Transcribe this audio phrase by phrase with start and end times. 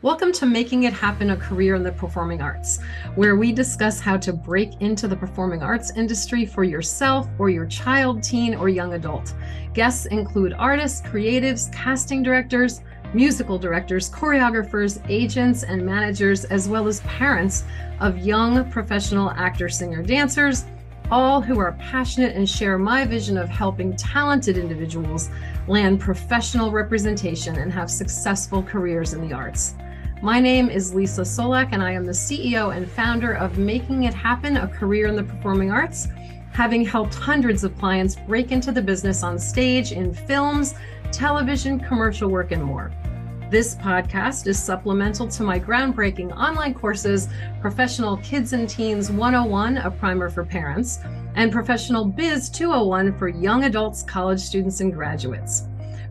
[0.00, 2.78] Welcome to Making It Happen a Career in the Performing Arts,
[3.16, 7.66] where we discuss how to break into the performing arts industry for yourself or your
[7.66, 9.34] child, teen, or young adult.
[9.74, 12.80] Guests include artists, creatives, casting directors,
[13.12, 17.64] musical directors, choreographers, agents, and managers, as well as parents
[17.98, 20.64] of young professional actor, singer, dancers,
[21.10, 25.28] all who are passionate and share my vision of helping talented individuals
[25.66, 29.74] land professional representation and have successful careers in the arts.
[30.20, 34.14] My name is Leesa Csolak, and I am the CEO and founder of Making It
[34.14, 36.08] Happen, a career in the performing arts,
[36.52, 40.74] having helped hundreds of clients break into the business on stage, in films,
[41.12, 42.90] television, commercial work, and more.
[43.48, 47.28] This podcast is supplemental to my groundbreaking online courses,
[47.60, 50.98] Professional Kids and Teens 101, a primer for parents,
[51.36, 55.67] and Professional Biz 201 for young adults, college students, and graduates.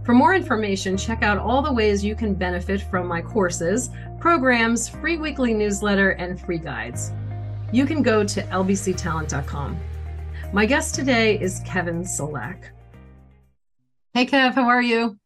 [0.07, 3.89] For more information, check out all the ways you can benefit from my courses,
[4.21, 7.11] programs, free weekly newsletter, and free guides.
[7.73, 9.77] You can go to lbctalent.com.
[10.53, 12.69] My guest today is Kevin Csolak.
[14.13, 15.19] Hey, Kev, how are you?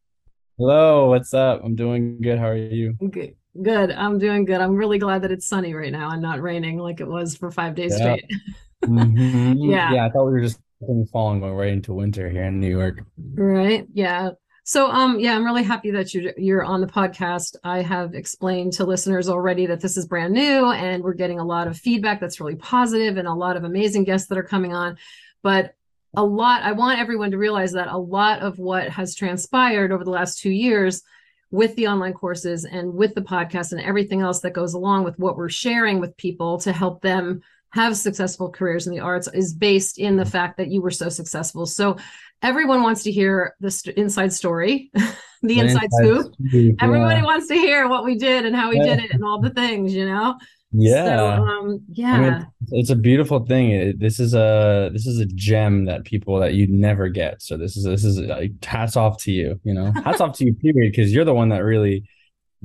[0.58, 1.62] Hello, what's up?
[1.64, 2.40] I'm doing good.
[2.40, 2.94] How are you?
[3.12, 3.36] Good.
[3.62, 3.92] Good.
[3.92, 4.62] I'm doing good.
[4.62, 7.52] I'm really glad that it's sunny right now and not raining like it was for
[7.52, 8.16] five days Yeah.
[8.16, 8.26] straight.
[8.86, 9.58] Mhm.
[9.60, 9.94] Yeah.
[9.94, 12.60] Yeah, I thought we were just in fall and going right into winter here in
[12.60, 13.04] New York.
[13.36, 13.86] Right.
[13.94, 14.32] Yeah.
[14.72, 17.58] So um yeah, I'm really happy that you you're on the podcast.
[17.62, 21.46] I have explained to listeners already that this is brand new and we're getting a
[21.46, 24.74] lot of feedback that's really positive and a lot of amazing guests that are coming
[24.74, 24.96] on.
[25.44, 25.76] But
[26.16, 30.06] a lot I want everyone to realize that a lot of what has transpired over
[30.06, 31.04] the last 2 years
[31.52, 35.20] with the online courses and with the podcast and everything else that goes along with
[35.20, 37.42] what we're sharing with people to help them
[37.74, 41.10] have successful careers in the arts is based in the fact that you were so
[41.10, 41.66] successful.
[41.66, 41.98] So
[42.42, 44.92] everyone wants to hear the st- inside story,
[45.42, 46.34] the inside scoop.
[46.48, 47.26] scoop, Everybody Yeah.
[47.26, 49.94] wants to hear what we did and how we did it and all the things,
[49.94, 50.36] you know?
[50.74, 51.06] Yeah.
[51.38, 52.14] So, um, yeah.
[52.14, 53.72] I mean, it's a beautiful thing.
[53.72, 57.42] It, this is a this is a gem that people that you'd never get.
[57.42, 59.60] So this is this is like hats off to you.
[59.66, 62.06] You know, hats off to you, period, because you're the one that really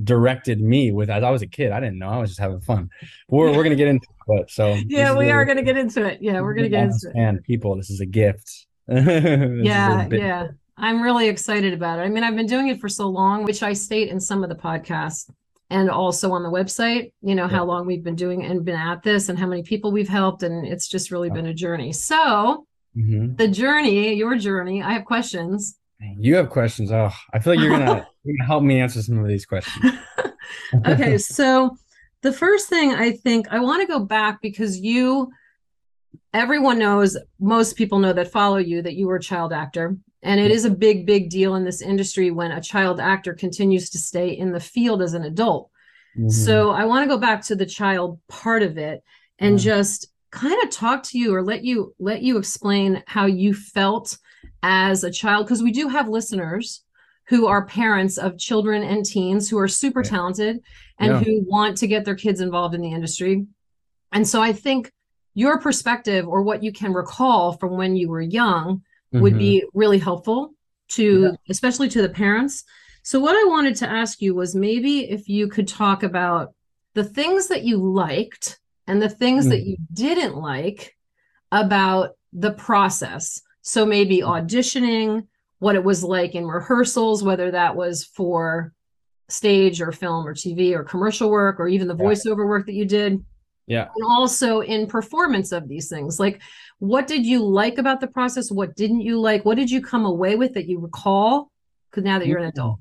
[0.03, 1.71] directed me with as I was a kid.
[1.71, 2.09] I didn't know.
[2.09, 2.89] I was just having fun.
[3.29, 4.51] We're we're gonna get into it.
[4.51, 6.19] So yeah, we are to get into it.
[6.21, 7.15] Yeah, we're to get into it.
[7.15, 8.67] And people, this is a gift.
[8.89, 10.47] Yeah yeah
[10.79, 13.63] i'm really excited about it i mean i've been doing it for so long which
[13.63, 15.29] i state in some of the podcasts
[15.71, 19.01] and also on the website you know how long we've been doing and been at
[19.03, 22.65] this and how many people we've helped and it's just really been a journey so
[22.95, 23.37] Mhm.
[23.37, 25.77] the journey your journey i have questions
[26.19, 26.91] You have questions.
[26.91, 28.07] Oh, I feel like you're gonna
[28.45, 29.85] help me answer some of these questions.
[30.87, 31.75] okay so
[32.21, 35.29] the first thing i think i want to go back because you
[36.33, 40.39] everyone knows most people know that follow you that you were a child actor and
[40.39, 43.97] it is a big big deal in this industry when a child actor continues to
[43.97, 45.69] stay in the field as an adult
[46.17, 46.31] Mhm.
[46.31, 49.03] so i want to go back to the child part of it
[49.39, 49.73] and Yeah.
[49.75, 54.17] just kind of talk to you or let you let you explain how you felt
[54.63, 56.83] as a child because we do have listeners
[57.29, 60.09] who are parents of children and teens who are super Yeah.
[60.09, 60.59] talented
[60.99, 61.19] and Yeah.
[61.23, 63.45] who want to get their kids involved in the industry
[64.11, 64.91] and so i think
[65.33, 69.37] your perspective or what you can recall from when you were young would Mhm.
[69.39, 70.53] be really helpful
[70.89, 71.31] to Yeah.
[71.49, 72.63] especially to the parents
[73.03, 76.53] so what i wanted to ask you was maybe if you could talk about
[76.93, 79.67] the things that you liked and the things that Mhm.
[79.67, 80.95] you didn't like
[81.51, 85.27] about the process so maybe auditioning
[85.59, 88.73] what it was like in rehearsals whether that was for
[89.29, 92.03] stage or film or tv or commercial work or even the Yeah.
[92.05, 93.23] voiceover work that you did
[93.65, 93.89] Yeah.
[93.95, 96.41] and also in performance of these things like
[96.79, 100.05] what did you like about the process what didn't you like what did you come
[100.05, 101.51] away with that you recall
[101.89, 102.79] because now that you're an adult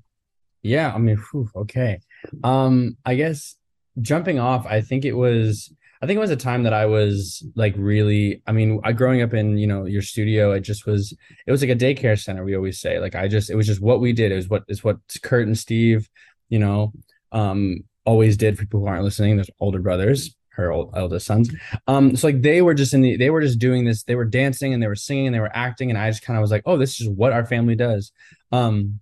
[0.63, 2.01] Yeah, I mean, whew, okay.
[2.43, 3.55] Um, I guess
[4.01, 5.73] jumping off, I think it was
[6.03, 9.23] I think it was a time that I was like really, I mean, I growing
[9.23, 12.45] up in, you know, your studio, it just was it was like a daycare center,
[12.45, 12.99] we always say.
[12.99, 14.33] Like I just it was just what we did.
[14.33, 16.09] It was what is what Kurt and Steve,
[16.49, 16.93] you know,
[17.33, 19.37] um always did for people who aren't listening.
[19.37, 21.51] There's older brothers, her old eldest sons.
[21.87, 24.25] Um, so like they were just in the they were just doing this, they were
[24.25, 26.51] dancing and they were singing and they were acting, and I just kind of was
[26.51, 28.13] like, oh, this is what our family does.
[28.53, 29.01] Um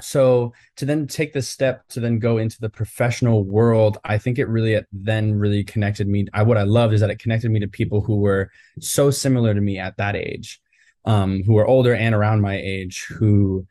[0.00, 4.38] so to then take the step to then go into the professional world i think
[4.38, 7.60] it really then really connected me i what i loved is that it connected me
[7.60, 8.50] to people who were
[8.80, 10.60] so similar to me at that age
[11.04, 13.66] um who were older and around my age who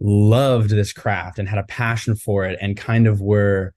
[0.00, 3.72] loved this craft and had a passion for it and kind of were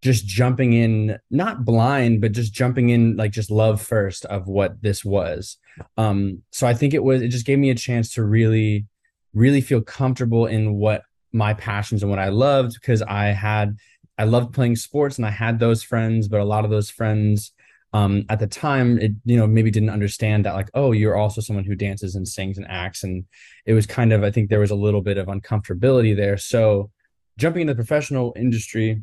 [0.00, 4.80] just jumping in not blind but just jumping in like just love first of what
[4.80, 5.56] this was.
[5.96, 8.86] Um so i think it was it just gave me a chance to really
[9.34, 11.02] really feel comfortable in what
[11.32, 13.76] my passions and what I loved because I had
[14.16, 17.52] I loved playing sports and I had those friends, but a lot of those friends
[17.92, 21.40] um, at the time, it you know maybe didn't understand that like oh you're also
[21.40, 23.24] someone who dances and sings and acts, and
[23.64, 26.36] it was kind of I think there was a little bit of uncomfortability there.
[26.36, 26.90] So
[27.38, 29.02] jumping into the professional industry,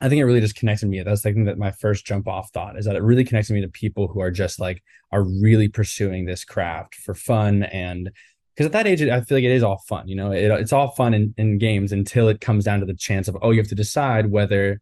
[0.00, 1.02] I think it really just connected me.
[1.02, 3.60] That's the thing that my first jump off thought is that it really connects me
[3.60, 4.82] to people who are just like
[5.12, 8.10] are really pursuing this craft for fun and
[8.56, 10.08] because at that age I feel like it is all fun.
[10.08, 12.94] You know, it, it's all fun in, in games until it comes down to the
[12.94, 14.80] chance of oh you have to decide whether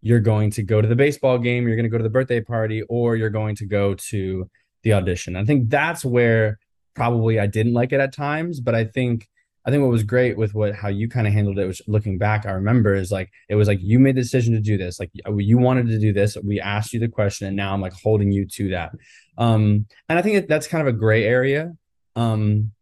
[0.00, 2.40] you're going to go to the baseball game, you're going to go to the birthday
[2.40, 4.50] party, or you're going to go to
[4.82, 5.36] the audition.
[5.36, 6.58] I think that's where
[6.94, 9.28] probably I didn't like it at times, but I think
[9.64, 12.18] I think what was great with what how you kind of handled it was looking
[12.18, 12.46] back.
[12.46, 15.10] I remember is like it was like you made the decision to do this, like
[15.36, 16.36] you wanted to do this.
[16.42, 18.90] We asked you the question, and now I'm like holding you to that.
[19.38, 21.72] Um, and I think that's kind of a gray area.
[22.16, 22.72] Um,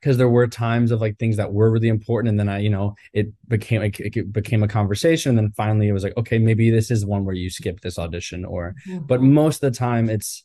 [0.00, 2.70] because there were times of like things that were really important and then i you
[2.70, 6.38] know it became it, it became a conversation and then finally it was like okay
[6.38, 9.04] maybe this is one where you skip this audition or mm-hmm.
[9.06, 10.44] but most of the time it's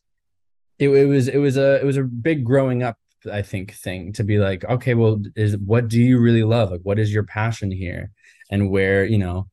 [0.80, 2.98] it, it was it was a it was a big growing up
[3.32, 6.72] i think thing to be like okay well is what do you really love?
[6.72, 8.12] Like what is your passion here?
[8.50, 9.48] And where you know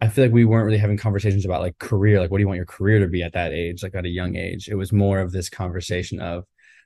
[0.00, 2.46] i feel like we weren't really having conversations about like career like what do you
[2.46, 4.68] want your career to be at that age like at a young age?
[4.68, 6.44] It was more of this conversation of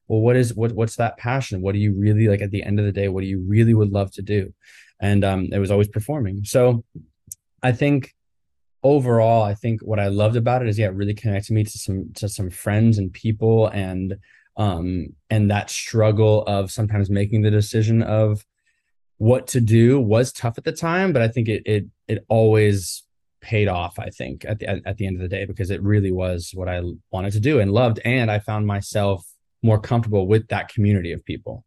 [0.09, 1.63] well what is what what's that passion?
[1.63, 3.75] What do you really like at the end of the day what do you really
[3.75, 4.53] would love to do?
[5.01, 6.45] And um it was always performing.
[6.45, 6.85] So
[7.63, 8.15] i think
[8.83, 11.79] overall i think what i loved about it is yeah it really connected me to
[11.79, 14.17] some to some friends and people and
[14.57, 18.45] um and that struggle of sometimes making the decision of
[19.19, 23.05] what to do was tough at the time but i think it it it always
[23.41, 25.83] paid off i think at the at, at the end of the day because it
[25.83, 28.01] really was what i wanted to do and loved.
[28.05, 29.25] And i found myself
[29.63, 31.65] more comfortable with that community of people.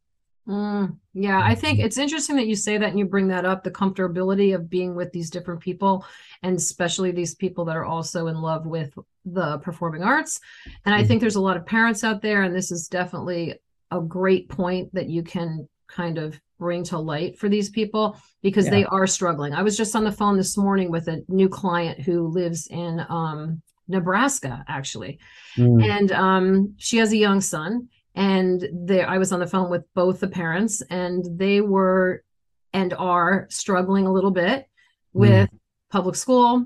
[0.47, 3.63] Mm, yeah, I think it's interesting that you say that and you bring that up
[3.63, 6.05] the comfortability of being with these different people,
[6.43, 8.93] and especially these people that are also in love with
[9.25, 10.39] the performing arts.
[10.85, 11.07] And I mm-hmm.
[11.07, 13.55] think there's a lot of parents out there, and this is definitely
[13.89, 18.65] a great point that you can kind of bring to light for these people because
[18.65, 18.71] yeah.
[18.71, 19.53] they are struggling.
[19.53, 23.03] I was just on the phone this morning with a new client who lives in
[23.09, 25.19] um, Nebraska, actually.
[25.57, 25.83] Mm.
[25.83, 27.89] And um, she has a young son.
[28.15, 32.23] And there, I was on the phone with both the parents, and they were
[32.71, 34.65] and are struggling a little bit mm.
[35.11, 35.59] with mm.
[35.91, 36.65] public school,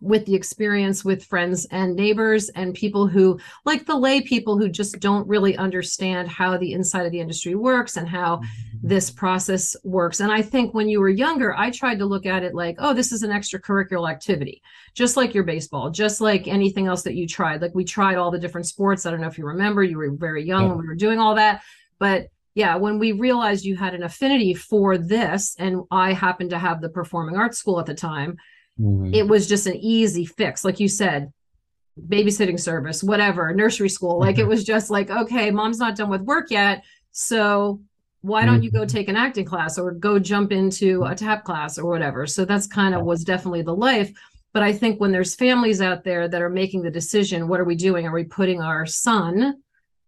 [0.00, 4.68] with the experience with friends and neighbors and people who like the lay people who
[4.68, 8.88] just don't really understand how the inside of the industry works and how mm-hmm.
[8.88, 12.42] this process works and i think when you were younger i tried to look at
[12.42, 14.62] it like oh this is an extracurricular activity
[14.92, 18.30] just like your baseball just like anything else that you tried like we tried all
[18.30, 20.68] the different sports i don't know if you remember you were very young yeah.
[20.68, 21.62] when we were doing all that
[21.98, 26.58] but yeah, when we realized you had an affinity for this, and I happened to
[26.58, 28.38] have the performing arts school at the time,
[28.80, 29.14] Mm-hmm.
[29.14, 30.64] It was just an easy fix.
[30.64, 31.32] Like you said,
[32.00, 34.18] babysitting service, whatever, nursery school.
[34.18, 34.50] Like it mm-hmm.
[34.50, 36.84] was just like, okay, mom's not done with work yet.
[37.12, 37.80] So
[38.20, 38.88] why don't you go mm-hmm.
[38.88, 42.26] take an acting class or go jump into a tap class or whatever?
[42.26, 44.12] So that's kind of was definitely the life.
[44.52, 47.64] But I think when there's families out there that are making the decision, what are
[47.64, 48.06] we doing?
[48.06, 49.62] Are we putting our son,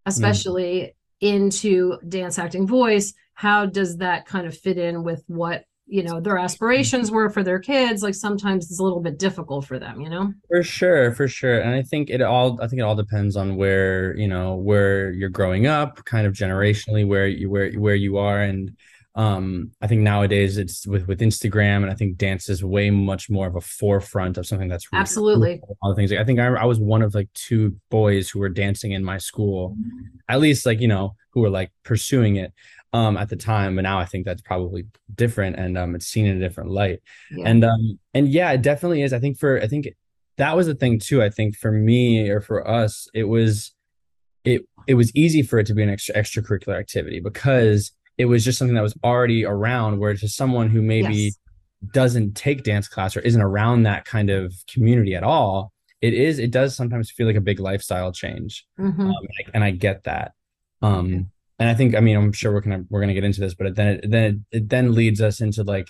[0.06, 0.92] especially mm.
[1.20, 3.14] into dance acting voice?
[3.34, 7.42] How does that kind of fit in with what you know their aspirations were for
[7.42, 10.32] their kids like sometimes it's a little bit difficult for them you know?
[10.48, 13.56] For sure for sure and i think it all i think it all depends on
[13.56, 18.18] where you know where you're growing up kind of generationally where you where where you
[18.18, 18.76] are and
[19.14, 23.30] um i think nowadays it's with with instagram and i think dance is way much
[23.30, 25.58] more of a forefront of something that's really absolutely.
[25.58, 25.76] cool.
[25.82, 28.50] all the things i think I, I was one of like two boys who were
[28.50, 29.76] dancing in my school
[30.28, 32.52] at least like you know who were like pursuing it
[32.92, 36.26] um at the time but now i think that's probably different and um it's seen
[36.26, 37.44] in a different light yeah.
[37.46, 39.88] and um and yeah it definitely is i think for i think
[40.36, 43.72] that was the thing too i think for me or for us it was
[44.44, 48.44] it it was easy for it to be an extra extracurricular activity because it was
[48.44, 51.38] just something that was already around where to someone who maybe yes.
[51.92, 56.38] doesn't take dance class or isn't around that kind of community at all it is
[56.38, 59.00] it does sometimes feel like a big lifestyle change mm-hmm.
[59.00, 60.32] um, and, I, and, I, get that
[60.80, 63.54] um and I think I mean I'm sure we're gonna we're gonna get into this,
[63.54, 65.88] but then it, then it, it then leads us into like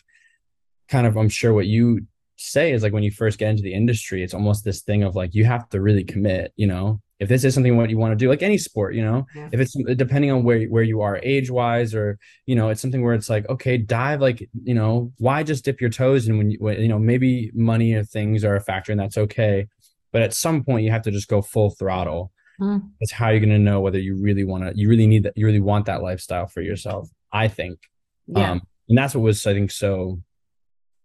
[0.88, 2.06] kind of I'm sure what you
[2.36, 5.14] say is like when you first get into the industry, it's almost this thing of
[5.14, 6.52] like you have to really commit.
[6.56, 9.02] You know, if this is something what you want to do, like any sport, you
[9.02, 9.48] know, yeah.
[9.52, 13.02] if it's depending on where where you are age wise, or you know, it's something
[13.02, 16.50] where it's like okay, dive like you know, why just dip your toes and when
[16.50, 19.66] you when, you know maybe money or things are a factor and that's okay,
[20.12, 22.82] but at some point you have to just go full throttle mm.
[23.00, 25.32] it's how you're going to know whether you really want to you really need that
[25.36, 27.78] you really want that lifestyle for yourself i think
[28.26, 28.52] yeah.
[28.52, 30.18] um and that's what was i think so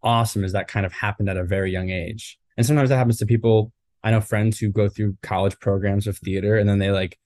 [0.03, 2.37] awesome is that kind of happened at a very young age.
[2.57, 3.71] And sometimes that happens to people.
[4.03, 7.17] I know friends who go through college programs of theater and then they like,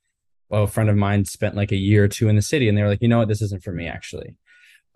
[0.49, 2.77] well, a friend of mine spent like a year or two in the city and
[2.77, 4.35] they were like, you know what, this isn't for me actually.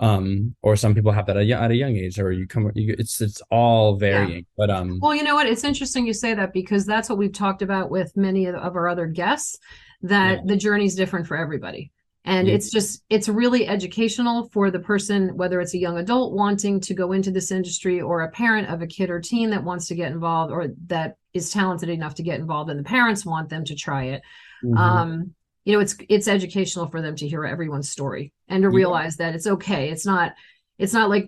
[0.01, 2.71] Um, or some people have that at a, at a young age, or you come,
[2.73, 4.39] you, it's it's all varying.
[4.39, 4.41] Yeah.
[4.57, 5.47] But um, well, you know what?
[5.47, 8.87] It's interesting you say that because that's what we've talked about with many of our
[8.87, 9.59] other guests.
[10.01, 10.41] That yeah.
[10.45, 11.91] the journey is different for everybody
[12.25, 12.53] and yeah.
[12.53, 16.93] it's just it's really educational for the person whether it's a young adult wanting to
[16.93, 19.95] go into this industry or a parent of a kid or teen that wants to
[19.95, 23.65] get involved or that is talented enough to get involved and the parents want them
[23.65, 24.21] to try it
[24.63, 24.77] mm-hmm.
[24.77, 25.33] um
[25.65, 29.27] you know it's it's educational for them to hear everyone's story and to realize yeah.
[29.27, 29.89] that it's okay.
[29.89, 30.33] It's not
[30.77, 31.27] it's not like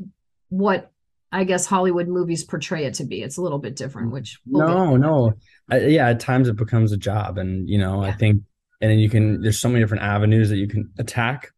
[0.49, 0.91] what
[1.31, 3.21] i guess hollywood movies portray it to be.
[3.21, 5.33] It's a little bit different which no no.
[5.69, 8.09] I, yeah at times it becomes a job and you know yeah.
[8.09, 8.43] i think
[8.81, 11.51] and then you can there's so many different avenues that you can attack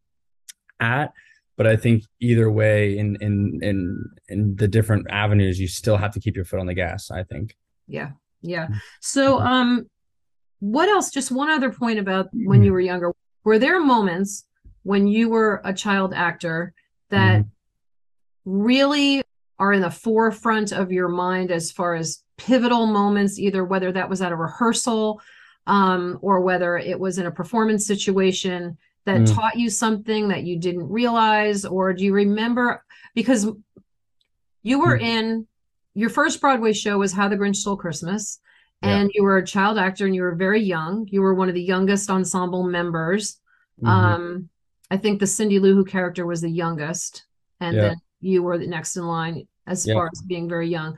[0.80, 1.12] at
[1.58, 6.12] but i think either way in in in in the different avenues you still have
[6.12, 7.56] to keep your foot on the gas i think.
[7.88, 8.12] Yeah
[8.46, 8.68] yeah.
[9.02, 9.88] So um
[10.60, 13.12] what else just one other point about when you were younger
[13.44, 14.46] were there moments
[14.84, 16.74] when you were a child actor
[17.10, 18.52] that mm-hmm.
[18.52, 19.24] really
[19.58, 24.10] are in the forefront of your mind as far as pivotal moments either whether that
[24.10, 25.22] was at a rehearsal
[25.68, 29.36] um, or whether it was in a performance situation that mm.
[29.36, 32.84] taught you something that you didn't realize or do you remember
[33.14, 33.48] because
[34.64, 35.02] you were mm.
[35.02, 35.48] in
[35.94, 38.40] your first broadway show was how the grinch stole christmas
[38.86, 39.14] and yeah.
[39.14, 41.62] you were a child actor and you were very young you were one of the
[41.62, 43.38] youngest ensemble members
[43.82, 43.88] mm-hmm.
[43.88, 44.50] um,
[44.92, 47.26] i think the cindy lou who character was the youngest
[47.60, 47.82] and yeah.
[47.82, 49.94] then you were the next in line as yeah.
[49.94, 50.98] far as being very young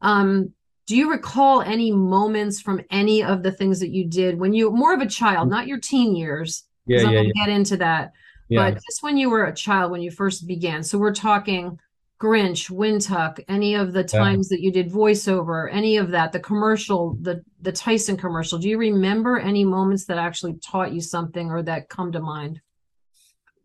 [0.00, 0.52] um,
[0.86, 4.70] do you recall any moments from any of the things that you did when you
[4.70, 6.64] more of a child, not your teen years?
[6.86, 7.32] Yeah, I'm yeah, yeah.
[7.34, 8.12] get into that.
[8.50, 10.82] But just when you were a child, when you first began.
[10.82, 11.78] So we're talking
[12.22, 14.56] Grinch, Wintuk, any of the times yeah.
[14.56, 18.58] that you did voiceover, any of that, the commercial, the the Tyson commercial.
[18.58, 22.60] Do you remember any moments that actually taught you something or that come to mind?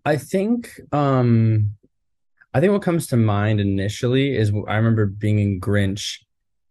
[0.03, 1.73] I think um
[2.51, 6.17] I think what comes to mind initially is I remember being in Grinch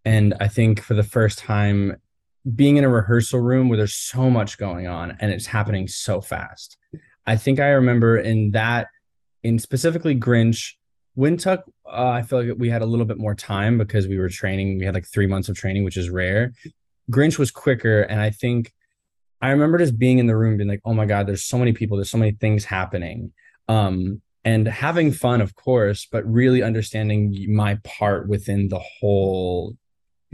[0.04, 1.96] and I think for the first time,
[2.56, 6.20] being in a rehearsal room where there's so much going on and it's happening so
[6.20, 6.78] fast.
[7.26, 8.88] I think I remember in that,
[9.42, 10.72] in specifically Grinch,
[11.16, 14.28] Wintuk, uh, I feel like we had a little bit more time because we were
[14.28, 14.78] training.
[14.78, 16.52] We had like three months of training, which is rare.
[17.10, 18.02] Grinch was quicker.
[18.02, 18.72] And I think
[19.40, 21.72] I remember just being in the room being like, oh my God, there's so many
[21.72, 23.32] people, there's so many things happening.
[23.68, 29.76] Um, and having fun, of course, but really understanding my part within the whole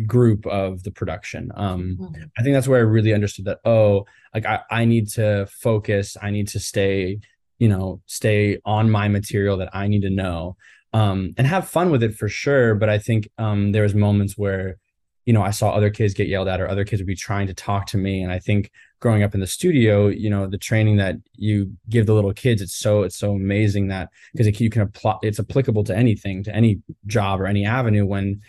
[0.06, 1.50] group of the production.
[1.54, 2.22] Um, mm-hmm.
[2.36, 6.16] I think that's where I really understood that, oh, like I, I need to focus,
[6.20, 7.20] I need to stay,
[7.62, 10.57] you know, stay on my material that I need to know.
[10.92, 12.75] Um, and have fun with it for sure.
[12.75, 14.78] But I think um there was moments where,
[15.26, 17.47] you know, I saw other kids get yelled at or other kids would be trying
[17.47, 18.21] to talk to me.
[18.25, 22.07] And I think growing up in the studio, you know, the training that you give
[22.07, 25.85] the little kids, it's so it's so amazing that because you can apply it's applicable
[25.85, 28.40] to anything, to any job or any avenue when,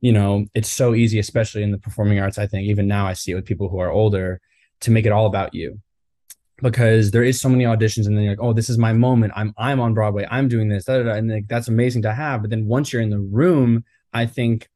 [0.00, 2.38] you know, it's so easy, especially in the performing arts.
[2.38, 4.40] I think even now I see it with people who are older
[4.82, 5.80] to make it all about you.
[6.62, 9.32] Because there is so many auditions, and then you're like, "Oh, this is my moment.
[9.36, 10.26] I'm I'm on Broadway.
[10.30, 11.14] I'm doing this." Da, da, da.
[11.14, 12.42] And like, that's amazing to have.
[12.42, 14.68] But then once you're in the room, I think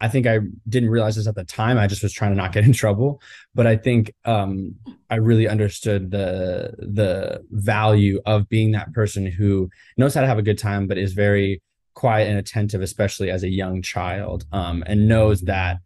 [0.00, 1.76] I think I didn't realize this at the time.
[1.76, 3.20] I just was trying to not get in trouble.
[3.54, 4.76] But I think um,
[5.10, 10.38] I really understood the the value of being that person who knows how to have
[10.38, 11.62] a good time, but is very
[11.94, 15.78] quiet and attentive, especially as a young child, um, and knows that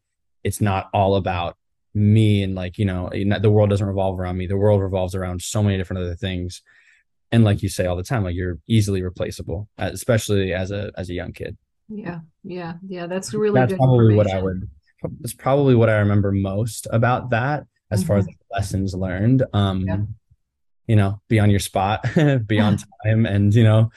[0.44, 1.56] it's not all about
[1.94, 4.46] me and like you know the world doesn't revolve around me.
[4.46, 6.62] The world revolves around so many different other things.
[7.32, 11.10] And like you say all the time, like you're easily replaceable, especially as a as
[11.10, 11.56] a young kid.
[11.88, 13.06] Yeah, yeah, yeah.
[13.06, 14.68] That's really that's probably what I would.
[15.20, 18.08] That's probably what I remember most about that, as mm-hmm.
[18.08, 18.54] far as mm-hmm.
[18.54, 19.44] lessons learned.
[19.52, 19.98] Um, yeah.
[20.86, 22.04] you know, be on your spot,
[22.46, 23.90] be on time, and you know,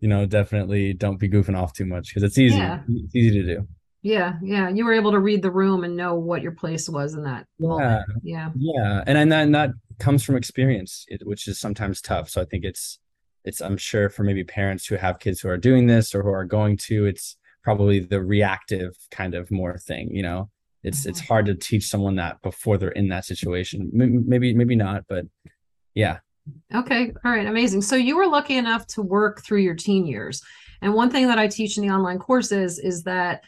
[0.00, 2.56] you know, definitely don't be goofing off too much because it's easy.
[2.56, 2.80] Yeah.
[2.88, 3.68] It's easy to do.
[4.02, 4.68] Yeah, yeah.
[4.70, 7.46] You were able to read the room and know what your place was in that.
[7.58, 8.06] Yeah, moment.
[8.22, 9.04] yeah, yeah.
[9.06, 12.30] And and then that comes from experience, which is sometimes tough.
[12.30, 12.98] So I think it's
[13.44, 16.30] it's i'm sure for maybe parents who have kids who are doing this or who
[16.30, 20.50] are going to it's probably the reactive kind of more thing you know
[20.82, 21.32] it's it's mm-hmm.
[21.32, 25.24] hard to teach someone that before they're in that situation maybe maybe not but
[25.94, 26.18] yeah
[26.74, 30.42] okay all right amazing so you were lucky enough to work through your teen years
[30.80, 33.42] and one thing that i teach in the online courses is that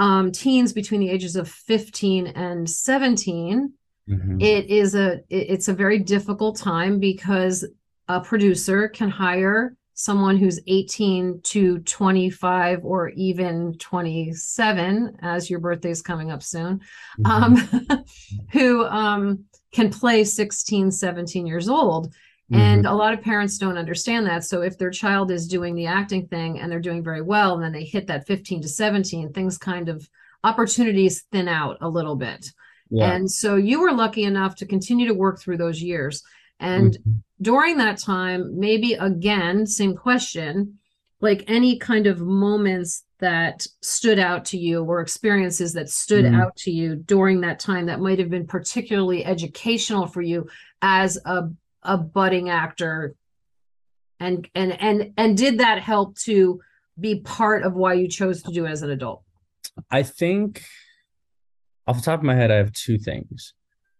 [0.00, 3.72] um, teens between the ages of 15 and 17
[4.08, 4.40] mm-hmm.
[4.40, 7.66] it is a it's a very difficult time because
[8.08, 16.00] a producer can hire someone who's 18 to 25 or even 27 as your birthday's
[16.00, 16.80] coming up soon
[17.20, 17.26] mm-hmm.
[17.26, 18.04] um,
[18.52, 22.14] who um, can play 16 17 years old
[22.50, 22.60] mm-hmm.
[22.60, 25.86] and a lot of parents don't understand that so if their child is doing the
[25.86, 29.32] acting thing and they're doing very well and then they hit that 15 to 17
[29.32, 30.08] things kind of
[30.44, 32.50] opportunities thin out a little bit
[32.90, 33.12] yeah.
[33.12, 36.22] and so you were lucky enough to continue to work through those years
[36.60, 37.12] and mm-hmm.
[37.40, 40.78] during that time, maybe again, same question,
[41.20, 46.40] like any kind of moments that stood out to you or experiences that stood mm-hmm.
[46.40, 50.48] out to you during that time that might have been particularly educational for you
[50.80, 51.48] as a,
[51.82, 53.14] a budding actor
[54.18, 56.60] and and and and did that help to
[56.98, 59.22] be part of why you chose to do it as an adult?
[59.90, 60.62] I think
[61.86, 63.54] off the top of my head i have two things.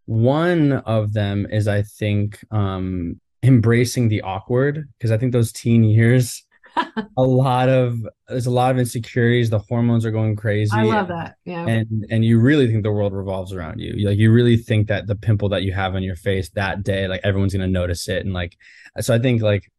[0.06, 5.84] One of them is, I think, um, embracing the awkward because I think those teen
[5.84, 6.44] years,
[6.76, 9.50] a lot of there's a lot of insecurities.
[9.50, 10.70] The hormones are going crazy.
[10.74, 11.36] I love that.
[11.44, 11.66] Yeah.
[11.66, 14.08] And and you really think the world revolves around you.
[14.08, 17.08] Like you really think that the pimple that you have on your face that day,
[17.08, 18.24] like everyone's gonna notice it.
[18.24, 18.56] And like,
[19.00, 19.70] so I think like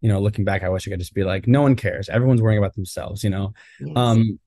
[0.00, 2.08] you know, looking back, I wish I could just be like, no one cares.
[2.08, 3.52] Everyone's worrying about themselves, you know?
[3.80, 3.96] Yes.
[3.96, 4.38] Um,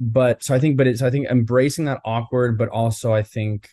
[0.00, 3.70] but so I think, but it's, I think embracing that awkward, but also I think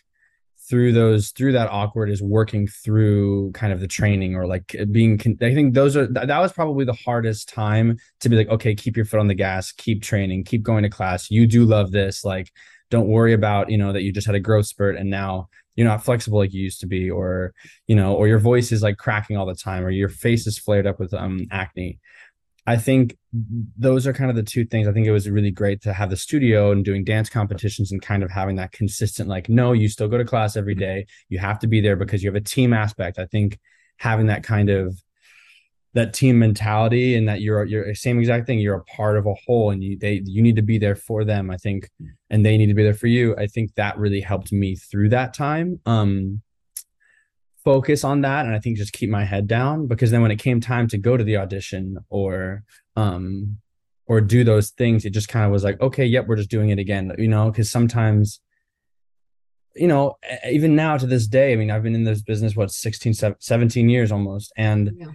[0.68, 5.20] through those through that awkward is working through kind of the training or like being
[5.42, 8.96] i think those are that was probably the hardest time to be like okay keep
[8.96, 11.30] your foot on the gas keep training keep going to class.
[11.30, 12.24] You do love this.
[12.24, 12.52] Like
[12.90, 15.88] don't worry about you know that you just had a growth spurt and now you're
[15.88, 17.52] not flexible like you used to be or
[17.86, 20.58] you know or your voice is like cracking all the time or your face is
[20.58, 21.98] flared up with um acne
[22.66, 23.16] I think
[23.76, 24.88] those are kind of the two things.
[24.88, 28.00] I think it was really great to have the studio and doing dance competitions and
[28.00, 31.06] kind of having that consistent, like, no, you still go to class every day.
[31.28, 33.18] You have to be there because you have a team aspect.
[33.18, 33.58] I think
[33.98, 34.98] having that kind of
[35.94, 38.58] that team mentality and that you're you're same exact thing.
[38.58, 41.24] You're a part of a whole and you they you need to be there for
[41.24, 41.88] them, I think,
[42.30, 43.36] and they need to be there for you.
[43.36, 45.80] I think that really helped me through that time.
[45.86, 46.42] Um
[47.64, 50.36] focus on that and I think just keep my head down because then when it
[50.36, 52.62] came time to go to the audition or
[52.96, 53.58] um
[54.06, 56.68] or do those things, it just kind of was like, okay, yep, we're just doing
[56.68, 58.40] it again, you know, because sometimes
[59.76, 60.16] you know,
[60.48, 63.88] even now to this day, I mean, I've been in this business what 16 17
[63.88, 65.06] years almost and yeah.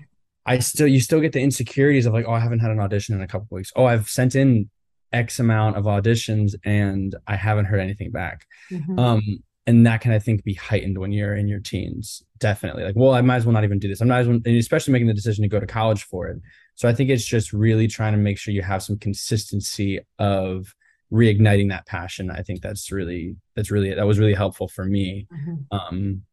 [0.45, 3.15] I still you still get the insecurities of like, oh, I haven't had an audition
[3.15, 3.71] in a couple weeks.
[3.75, 4.69] Oh, I've sent in
[5.13, 8.45] X amount of auditions and I haven't heard anything back.
[8.71, 8.99] Mm-hmm.
[8.99, 12.23] Um, and that can I think be heightened when you're in your teens.
[12.39, 14.01] Definitely, like, well, I might as well not even do this.
[14.01, 16.41] I'm not as well, and especially making the decision to go to college for it.
[16.73, 20.73] So I think it's just really trying to make sure you have some consistency of
[21.13, 22.31] reigniting that passion.
[22.31, 25.27] I think that's really that's really that was really helpful for me.
[25.31, 25.77] Mm-hmm.
[25.77, 26.23] Um,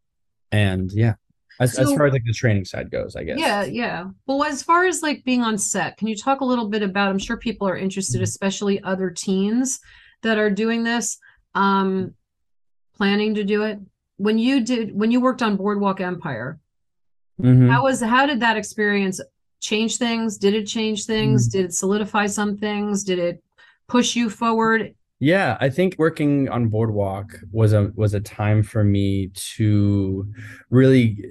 [0.51, 1.17] and yeah,
[1.61, 3.39] as, so, as far as like the training side goes, I guess.
[3.39, 4.05] Yeah, yeah.
[4.27, 7.11] Well, as far as like being on set, can you talk a little bit about?
[7.11, 8.25] I'm sure people are interested, mm-hmm.
[8.25, 9.79] especially other teens
[10.23, 11.19] that are doing this.
[11.55, 12.15] Um,
[12.97, 13.79] planning to do it.
[14.17, 16.59] When you did when you worked on boardwalk empire
[17.41, 17.69] mm-hmm.
[17.69, 19.21] how was how did that experience
[19.61, 20.39] change things?
[20.39, 21.49] Did it change things?
[21.49, 21.59] Mm-hmm.
[21.59, 23.05] did it solidify some things?
[23.05, 23.43] Did it
[23.89, 24.95] push you forward?
[25.19, 30.31] Yeah i think working on boardwalk was a was a time for me to
[30.69, 31.25] really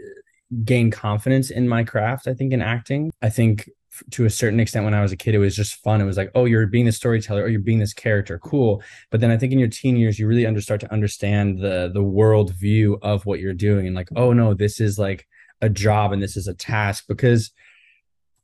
[0.63, 3.11] gain confidence in my craft i think in acting.
[3.21, 3.69] I think
[4.11, 6.01] to a certain extent when I was a kid, it was just fun.
[6.01, 8.81] It was like, oh, you're being the storyteller, or you're being this character, cool.
[9.11, 11.91] But then I think in your teen years, you really under start to understand the
[11.93, 15.27] the world view of what you're doing, and like, oh no, this is like
[15.61, 17.51] a job and this is a task because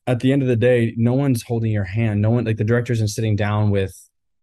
[0.08, 2.22] at the end of the day, no one's holding your hand.
[2.22, 3.96] No one like the director isn't sitting down with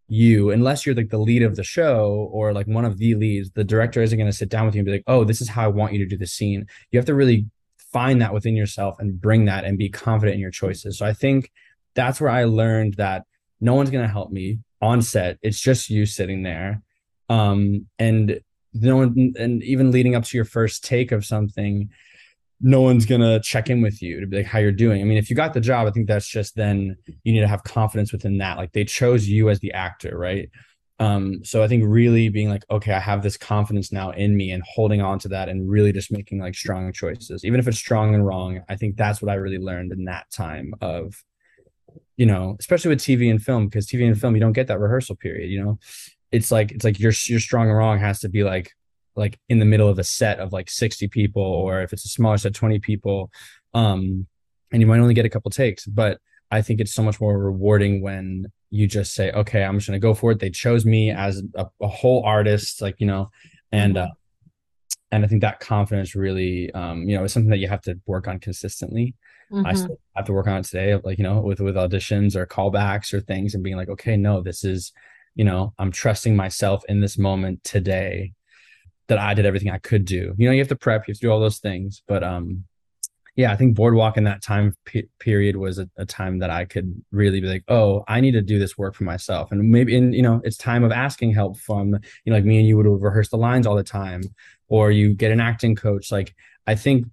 [0.08, 3.50] you unless you're like the lead of the show or like one of the leads
[3.50, 5.50] the director isn't going to sit down with you and be like oh this is
[5.50, 7.44] how i want you to do the scene you have to really
[7.92, 10.98] find that within yourself and bring that and be confident in your choices.
[10.98, 11.50] So I think
[11.94, 13.24] that's where I learned that
[13.60, 15.38] no one's going to help me on set.
[15.42, 16.82] It's just you sitting there.
[17.28, 18.40] Um, and
[18.74, 21.90] no one, and even leading up to your first take of something,
[22.60, 25.00] no one's gonna check in with you to be like how you're doing.
[25.00, 27.48] I mean, if you got the job, I think that's just then you need to
[27.48, 28.56] have confidence within that.
[28.56, 30.50] Like they chose you as the actor, right?
[31.00, 34.50] Um, so I think really being like, okay, I have this confidence now in me
[34.50, 37.78] and holding on to that and really just making like strong choices, even if it's
[37.78, 38.62] strong and wrong.
[38.68, 41.22] I think that's what I really learned in that time of,
[42.16, 44.80] you know, especially with TV and film, because TV and film, you don't get that
[44.80, 45.78] rehearsal period, you know,
[46.32, 48.72] it's like, it's like your, your strong and wrong has to be like,
[49.14, 52.08] like in the middle of a set of like 60 people, or if it's a
[52.08, 53.30] smaller set, 20 people.
[53.72, 54.26] Um,
[54.72, 56.18] and you might only get a couple takes, but
[56.50, 60.00] I think it's so much more rewarding when you just say, okay, I'm just going
[60.00, 60.40] to go for it.
[60.40, 63.30] They chose me as a, a whole artist, like, you know,
[63.72, 64.10] and, mm-hmm.
[64.10, 64.14] uh,
[65.10, 67.98] and I think that confidence really, um, you know, is something that you have to
[68.06, 69.14] work on consistently.
[69.50, 69.66] mm-hmm.
[69.66, 72.46] I still have to work on it today, like, you know, with, with auditions or
[72.46, 74.92] callbacks or things and being like, okay, no, this is,
[75.34, 78.32] you know, I'm trusting myself in this moment today
[79.06, 80.34] that I did everything I could do.
[80.36, 82.64] You know, you have to prep, you have to do all those things, but, um,
[83.38, 84.74] yeah, I think Boardwalk in that time
[85.20, 88.42] period was a, a, time that I could really be like, oh, I need to
[88.42, 89.52] do this work for myself.
[89.52, 91.90] And maybe, in you know, it's time of asking help from,
[92.24, 94.22] you know, like me and you would rehearse the lines all the time,
[94.66, 96.10] or you get an acting coach.
[96.10, 96.34] Like,
[96.66, 97.06] I think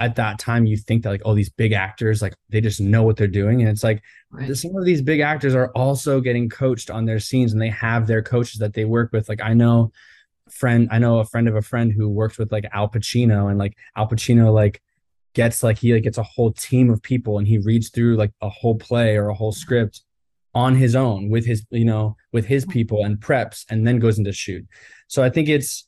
[0.00, 3.04] at that time you think that like, oh, these big actors, like they just know
[3.04, 3.60] what they're doing.
[3.60, 4.56] And it's like right.
[4.56, 8.08] some of these big actors are also getting coached on their scenes and they have
[8.08, 9.28] their coaches that they work with.
[9.28, 9.92] Like, I know
[10.50, 13.56] friend, I know a friend of a friend who works with like Al Pacino and
[13.56, 14.82] like Al Pacino, like,
[15.34, 18.32] gets like he like gets a whole team of people and he reads through like
[18.40, 20.02] a whole play or a whole script
[20.54, 22.72] on his own with his you know with his mm-hmm.
[22.72, 24.66] people and preps and then goes into shoot.
[25.08, 25.86] So i think it's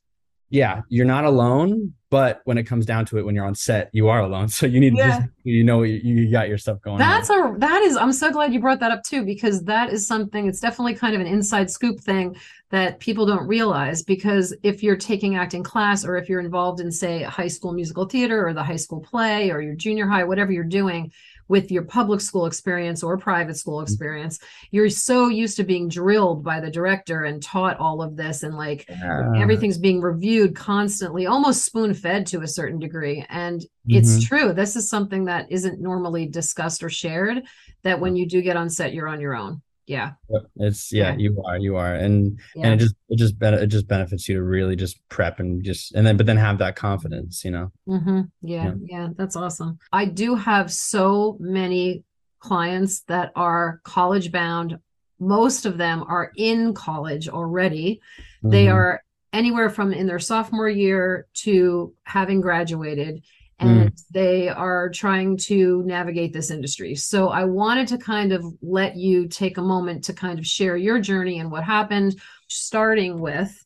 [0.51, 3.91] yeah you're not alone but when it comes down to it when you're on set
[3.93, 5.05] you are alone so you need yeah.
[5.05, 7.57] to just, you know you, you, got your stuff going that's on.
[7.57, 10.47] a that is i'm so glad you brought that up too because that is something
[10.47, 12.37] it's definitely kind of an inside scoop thing
[12.71, 16.91] that people don't realize because if you're taking acting class or if you're involved in
[16.91, 20.53] say high school musical theater or the high school play or your junior high whatever
[20.53, 21.11] you're doing
[21.49, 23.85] with your public school experience or private school mm-hmm.
[23.85, 24.39] experience
[24.71, 28.57] you're so used to being drilled by the director and taught all of this and
[28.57, 29.33] like yeah.
[29.37, 33.97] everything's being reviewed constantly almost spoon fed to a certain degree and mm-hmm.
[33.97, 37.43] it's true this is something that isn't normally discussed or shared
[37.83, 40.13] that when you do get on set you're on your own yeah.
[40.57, 42.67] It's yeah, yeah, you are you are and yeah.
[42.67, 45.63] and it just it just better it just benefits you to really just prep and
[45.63, 47.73] just and then but then have that confidence you know?
[47.89, 48.23] Mm-hmm.
[48.43, 48.73] yeah, yeah.
[48.83, 49.79] yeah that's awesome.
[49.93, 52.05] I do have so many
[52.41, 54.79] clients that are college bound.
[55.19, 58.01] Most of them are in college already.
[58.43, 58.51] Mm-hmm.
[58.51, 63.23] they are anywhere from in their sophomore year to having graduated
[63.59, 64.03] and mm.
[64.11, 66.95] they are trying to navigate this industry.
[66.95, 70.77] So I wanted to kind of let you take a moment to kind of share
[70.77, 73.65] your journey and what happened, starting with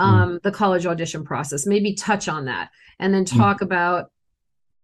[0.00, 0.04] mm.
[0.04, 0.42] um, mm.
[0.42, 1.66] the college audition process.
[1.66, 3.36] Maybe touch on that and then mm.
[3.36, 3.62] talk mm.
[3.62, 4.10] about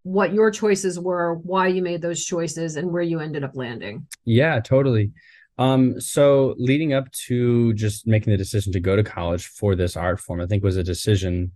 [0.03, 4.07] what your choices were, why you made those choices, and where you ended up landing.
[4.25, 5.11] Yeah, totally.
[5.59, 9.97] Um, so leading up to just making the decision to go to college for this
[9.97, 11.51] art form, I think was a decision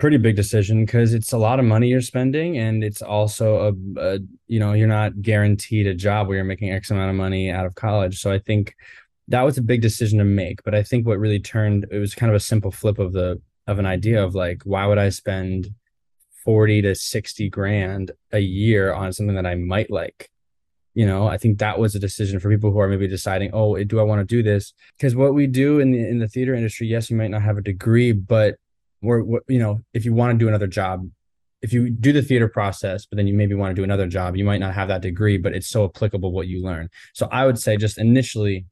[0.00, 4.00] pretty big decision because it's a lot of money you're spending and it's also a,
[4.00, 7.50] a, you know you're not guaranteed a job where you're making x amount of money
[7.50, 8.18] out of college.
[8.18, 8.74] So i think
[9.28, 12.14] that was a big decision to make but i think what really turned it was
[12.14, 15.10] kind of a simple flip of the of an idea of like why would i
[15.10, 15.72] spend
[16.44, 20.30] 40 to 60 grand a year on something that i might like?
[20.94, 23.76] You know i think that was a decision for people who are maybe deciding oh
[23.84, 24.72] do i want to do this?
[24.96, 27.58] Because what we do in the in the theater industry yes you might not have
[27.58, 28.56] a degree but
[29.02, 31.08] or you know if you want to do another job
[31.62, 34.36] if you do the theater process but then you maybe want to do another job
[34.36, 36.88] you might not have that degree but it's so applicable what you learn.
[37.12, 38.66] So i would say just initially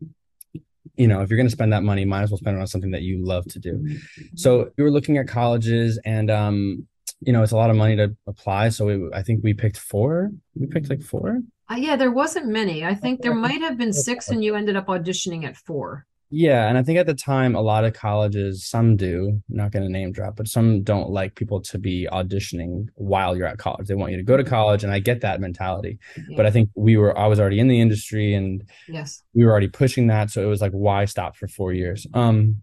[0.96, 2.66] you know if you're going to spend that money might as well spend it on
[2.66, 3.98] something that you love to do.
[4.34, 6.86] So we were looking at colleges and um
[7.20, 8.68] you know it's a lot of money to apply.
[8.70, 11.40] So we, i think we picked four we picked like four?
[11.70, 12.84] Uh, yeah there wasn't many.
[12.84, 16.68] I think there might have been six and you ended up auditioning at four yeah,
[16.68, 19.88] and I think at the time a lot of colleges, some do, not going to
[19.88, 23.88] name drop, but some don't like people to be auditioning while you're at college.
[23.88, 25.98] They want you to go to college, and I get that mentality.
[26.16, 26.36] Yeah.
[26.36, 29.22] But I think we were I was already in the industry and yes.
[29.32, 32.06] We were already pushing that, so it was like why stop for 4 years.
[32.12, 32.62] Um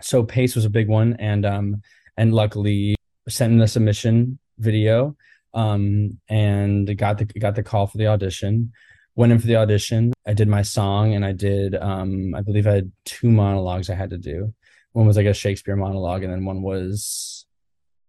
[0.00, 1.82] so pace was a big one and um
[2.16, 2.94] and luckily
[3.28, 5.16] sent in the submission video
[5.52, 8.72] um and got the got the call for the audition
[9.20, 10.14] went in for the audition.
[10.26, 13.94] I did my song and I did um I believe I had two monologues I
[13.94, 14.54] had to do.
[14.92, 17.44] One was like a Shakespeare monologue and then one was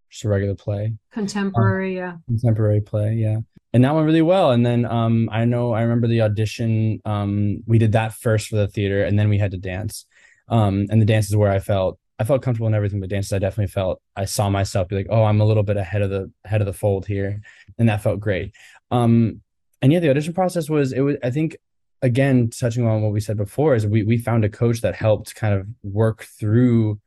[0.10, 0.94] just a regular play.
[1.12, 2.14] Contemporary, um, yeah.
[2.28, 3.40] Contemporary play, yeah.
[3.74, 4.52] And that went really well.
[4.52, 8.56] And then um I know I remember the audition um we did that first for
[8.56, 10.06] the theater and then we had to dance.
[10.48, 13.34] Um and the dance is where I felt I felt comfortable in everything, but dances
[13.34, 16.10] I definitely felt I saw myself be like, oh, I'm a little bit ahead of
[16.10, 17.42] the head of the fold here,
[17.78, 18.54] and that felt great.
[18.92, 19.42] Um,
[19.82, 21.58] and yeah, the audition process was it was I think
[22.02, 25.36] again touching on what we said before is we we found a coach that helped
[25.36, 27.00] kind of work through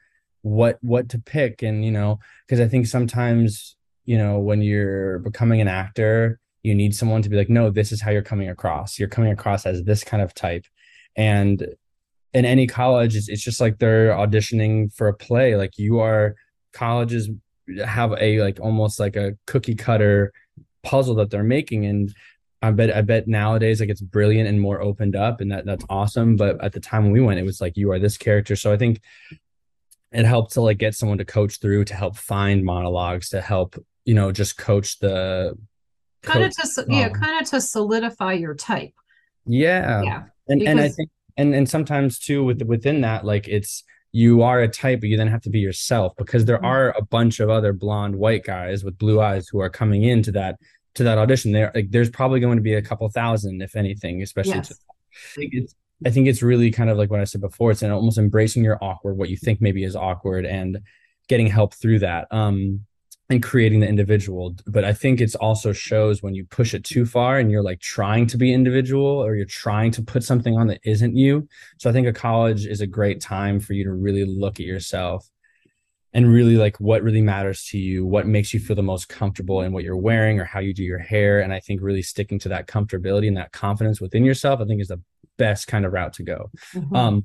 [0.42, 1.62] what what to pick.
[1.62, 6.74] And you know because I think sometimes you know when you're becoming an actor you
[6.74, 8.98] need someone to be like no this is how you're coming across.
[8.98, 10.64] You're coming across as this kind of type.
[11.16, 11.66] And
[12.32, 15.56] in any college it's, it's just like they're auditioning for a play.
[15.56, 16.34] Like you are
[16.72, 17.30] colleges
[17.84, 20.32] have a like almost like a cookie cutter
[20.82, 21.86] puzzle that they're making.
[21.86, 22.14] And
[22.64, 25.84] I bet I bet nowadays like it's brilliant and more opened up and that that's
[25.88, 26.36] awesome.
[26.36, 28.56] But at the time when we went, it was like you are this character.
[28.56, 29.00] So I think
[30.14, 33.76] it helped to like get someone to coach through to help find monologues to help
[34.04, 35.58] you know just coach the
[36.22, 38.92] kind of to yeah kind of to solidify your type
[39.46, 43.48] yeah yeah and because, and i think and and sometimes too with within that like
[43.48, 46.66] it's you are a type but you then have to be yourself because there mm-hmm.
[46.66, 50.30] are a bunch of other blonde white guys with blue eyes who are coming into
[50.30, 50.56] that
[50.94, 54.22] to that audition there like there's probably going to be a couple thousand if anything
[54.22, 54.68] especially yes.
[54.68, 57.70] to, I think it's I think it's really kind of like what I said before.
[57.70, 60.80] It's an almost embracing your awkward, what you think maybe is awkward, and
[61.28, 62.26] getting help through that.
[62.30, 62.80] Um,
[63.30, 67.06] and creating the individual but i think it's also shows when you push it too
[67.06, 70.66] far and you're like trying to be individual or you're trying to put something on
[70.66, 73.92] that isn't you so i think a college is a great time for you to
[73.94, 75.26] really look at yourself
[76.14, 79.60] and really like what really matters to you what makes you feel the most comfortable
[79.60, 82.38] in what you're wearing or how you do your hair and i think really sticking
[82.38, 85.00] to that comfortability and that confidence within yourself i think is the
[85.36, 86.94] best kind of route to go mm-hmm.
[86.94, 87.24] um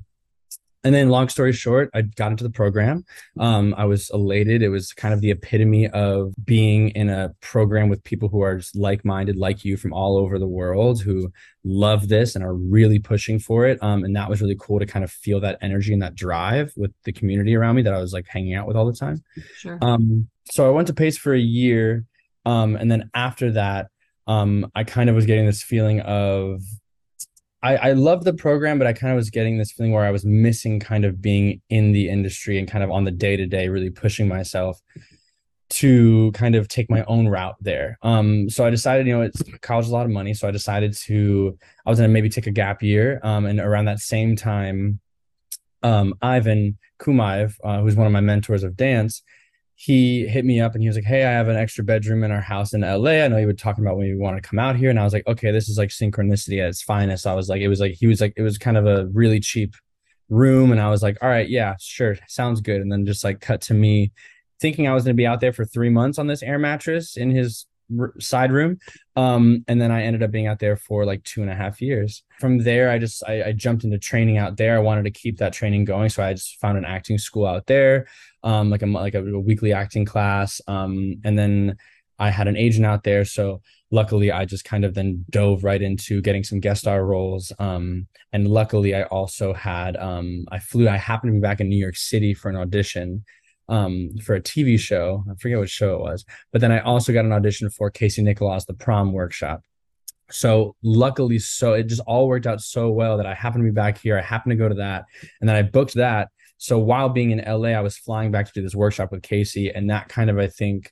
[0.83, 3.03] and then long story short i got into the program.
[3.39, 4.61] Um, i was elated.
[4.61, 8.57] It was kind of the epitome of being in a program with people who are
[8.57, 11.31] just like-minded like you from all over the world who
[11.63, 13.81] love this and are really pushing for it.
[13.83, 16.71] Um, and that was really cool to kind of feel that energy and that drive
[16.75, 19.23] with the community around me that i was like hanging out with all the time.
[19.55, 19.77] Sure.
[19.81, 22.05] um, so i went to pace for a year.
[22.45, 23.87] Um, and then after that
[24.27, 26.61] um, i kind of was getting this feeling of
[27.61, 30.11] I, I love the program, but I kind of was getting this feeling where I
[30.11, 33.45] was missing kind of being in the industry and kind of on the day to
[33.45, 34.81] day, really pushing myself
[35.69, 37.97] to kind of take my own route there.
[38.01, 40.93] Um, so I decided, you know, it's college a lot of money, so I decided
[41.05, 43.19] to I was gonna maybe take a gap year.
[43.23, 44.99] Um, and around that same time,
[45.83, 49.21] um, Ivan Koumaev, uh, who's one of my mentors of dance,
[49.81, 52.31] he hit me up and he was like, Hey, I have an extra bedroom in
[52.31, 53.23] our house in LA.
[53.23, 54.89] I know you were talking about when you want to come out here.
[54.89, 57.25] And I was like, Okay, this is like synchronicity at its finest.
[57.25, 59.39] I was like, it was like, he was like, it was kind of a really
[59.39, 59.75] cheap
[60.27, 60.73] room.
[60.73, 62.81] And I was like, All right, yeah, sure, sounds good.
[62.81, 64.11] And then just like cut to me
[64.59, 67.15] thinking I was going to be out there for three months on this air mattress
[67.15, 67.65] in his
[67.97, 68.77] r- side room.
[69.15, 71.81] Um, and then I ended up being out there for like two and a half
[71.81, 72.23] years.
[72.39, 74.75] From there, I just I, I jumped into training out there.
[74.75, 77.65] I wanted to keep that training going, so I just found an acting school out
[77.67, 78.07] there
[78.43, 81.77] um, like a like a, a weekly acting class, um, and then
[82.17, 83.25] I had an agent out there.
[83.25, 87.51] So luckily, I just kind of then dove right into getting some guest star roles.
[87.59, 90.87] Um, and luckily, I also had um, I flew.
[90.87, 93.23] I happened to be back in New York City for an audition
[93.69, 95.23] um, for a TV show.
[95.29, 98.21] I forget what show it was, but then I also got an audition for Casey
[98.21, 99.61] Nicholaw's The Prom Workshop.
[100.31, 103.73] So luckily, so it just all worked out so well that I happened to be
[103.73, 104.17] back here.
[104.17, 105.05] I happened to go to that,
[105.39, 106.29] and then I booked that.
[106.57, 109.69] So while being in LA, I was flying back to do this workshop with Casey,
[109.69, 110.91] and that kind of I think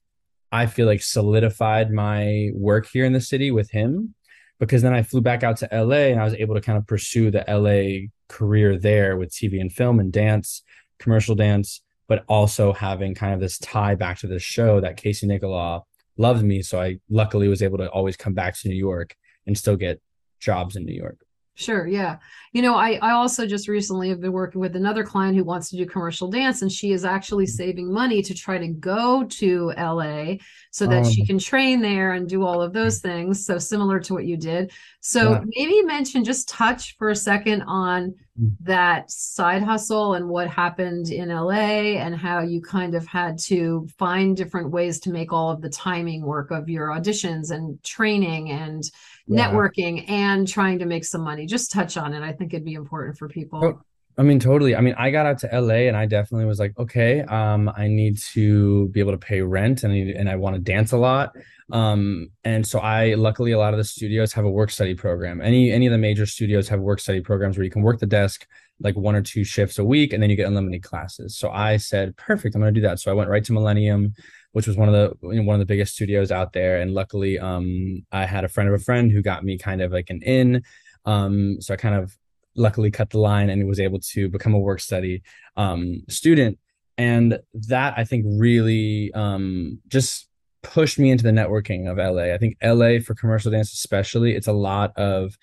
[0.52, 4.16] I feel like solidified my work here in the city with him
[4.60, 6.88] because then I flew back out to LA and I was able to kind of
[6.88, 10.64] pursue the LA career there with TV and film and dance,
[11.00, 15.28] commercial dance, but also having kind of this tie back to this show that Casey
[15.28, 15.82] Nicholaw
[16.18, 16.62] loved me.
[16.62, 19.16] So I luckily was able to always come back to New York
[19.46, 20.02] and still get
[20.40, 21.18] jobs in New York.
[21.58, 21.88] Sure.
[21.88, 22.18] Yeah.
[22.54, 25.72] You know, I, I also just recently have been working with another client who wants
[25.72, 27.50] to do commercial dance, and she is actually mm.
[27.50, 30.36] saving money to try to go to LA
[30.70, 33.44] so that um, she can train there and do all of those things.
[33.44, 34.72] So, similar to what you did.
[35.02, 35.42] So, yeah.
[35.56, 38.16] maybe mention just touch for a second on mm.
[38.62, 43.88] That side hustle and what happened in LA and how you kind of had to
[43.98, 48.52] find different ways to make all of the timing work of your auditions and training
[48.52, 48.84] and
[49.26, 49.50] yeah.
[49.50, 51.48] networking and trying to make some money.
[51.48, 52.22] Just touch on it.
[52.22, 53.82] I think it'd be important for people.
[54.18, 54.76] I mean, totally.
[54.76, 57.88] I mean, I got out to LA and I definitely was like, okay, um, I
[57.88, 60.92] need to be able to pay rent and I need, and I want to dance
[60.92, 61.36] a lot.
[61.72, 65.42] Um, and so I luckily a lot of the studios have a work study program.
[65.42, 68.06] Any any of the major studios have work study programs where you can work the
[68.06, 68.48] desk
[68.80, 71.38] like one or two shifts a week and then you get unlimited classes.
[71.38, 73.00] So I said, perfect, I'm gonna do that.
[73.00, 74.14] So I went right to Millennium
[74.58, 76.82] which was one of the you know, one of the biggest studios out there.
[76.82, 79.92] And luckily, um, I had a friend of a friend who got me kind of
[79.92, 80.64] like an in.
[81.06, 82.18] Um, so I kind of
[82.58, 85.22] luckily cut the line and was able to become a work study
[85.56, 86.58] um, student.
[86.98, 90.28] And that I think really um, just
[90.64, 92.34] pushed me into the networking of LA.
[92.34, 95.38] I think LA for commercial dance, especially, it's a lot of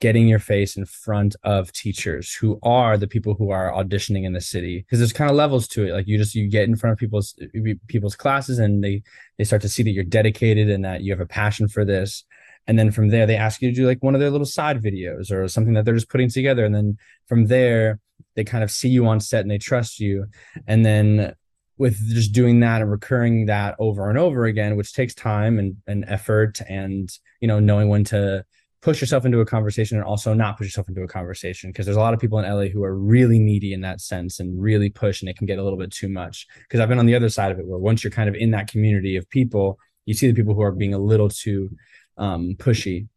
[0.00, 4.32] getting your face in front of teachers who are the people who are auditioning in
[4.32, 6.74] the city because there's kind of levels to it like you just you get in
[6.74, 7.38] front of people's
[7.86, 9.02] people's classes and they
[9.36, 12.24] they start to see that you're dedicated and that you have a passion for this
[12.66, 14.82] and then from there they ask you to do like one of their little side
[14.82, 16.64] videos or something that they're just putting together.
[16.64, 17.98] And then from there
[18.36, 20.26] they kind of see you on set and they trust you.
[20.66, 21.34] And then
[21.78, 25.76] with just doing that and recurring that over and over again which takes time and,
[25.86, 27.08] and effort and
[27.40, 28.44] you know knowing when to
[28.82, 31.70] push yourself into a conversation and also not push yourself into a conversation.
[31.70, 34.40] Because there's a lot of people in LA who are really needy in that sense
[34.40, 36.46] and really push and it can get a little bit too much.
[36.62, 38.52] Because I've been on the other side of it where once you're kind of in
[38.52, 39.78] that community of people
[40.10, 41.70] you see the people who are being a little too
[42.16, 43.08] um, pushy.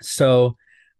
[0.00, 0.56] So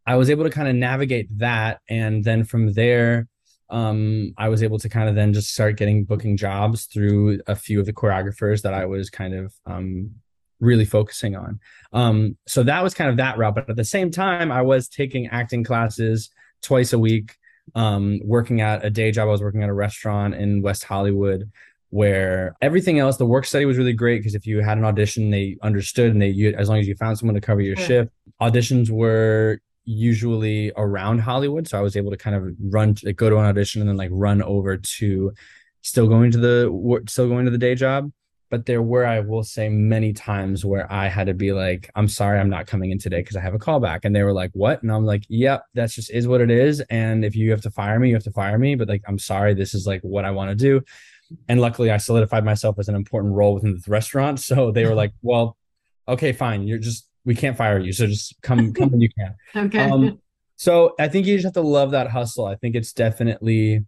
[0.07, 3.29] I was able to kind of navigate that, and then from there,
[3.71, 7.55] um, I was able to kind of then just start getting booking jobs through a
[7.55, 10.13] few of the choreographers that I was kind of um,
[10.61, 11.61] really focusing on.
[11.93, 13.55] Um, so that was kind of that route.
[13.55, 16.31] But at the same time, I was taking acting classes
[16.63, 17.37] twice a week,
[17.75, 19.29] um, working at a day job.
[19.29, 21.51] I was working at a restaurant in West Hollywood
[21.91, 25.31] where everything else, the work study was really great because if you had an audition,
[25.31, 28.11] they understood and they, you, as long as you found someone to cover your shift,
[28.41, 31.67] auditions were usually around Hollywood.
[31.67, 33.97] So I was able to kind of run, like, go to an audition and then
[33.97, 35.33] like run over to
[35.81, 38.13] still going to the, still going to the day job.
[38.51, 42.09] But there were i will say many times where i had to be like i'm
[42.09, 44.01] sorry i'm not coming in today because i have a callback.
[44.05, 44.83] And they were like what?
[44.83, 46.81] And i'm like yep that's just is what it is.
[46.89, 48.75] And if you have to fire me you have to fire me.
[48.75, 50.83] But like i'm sorry this is like what i want to do
[51.49, 54.41] and luckily i solidified myself as an important role within the restaurant.
[54.41, 55.57] So they were like well
[56.07, 56.67] okay fine.
[56.67, 57.93] You're just we can't fire you.
[57.93, 59.35] So just come come when you can.
[59.67, 59.91] Okay.
[59.91, 60.21] Um,
[60.57, 62.47] so i think you just have to love that hustle.
[62.47, 63.85] I think it's definitely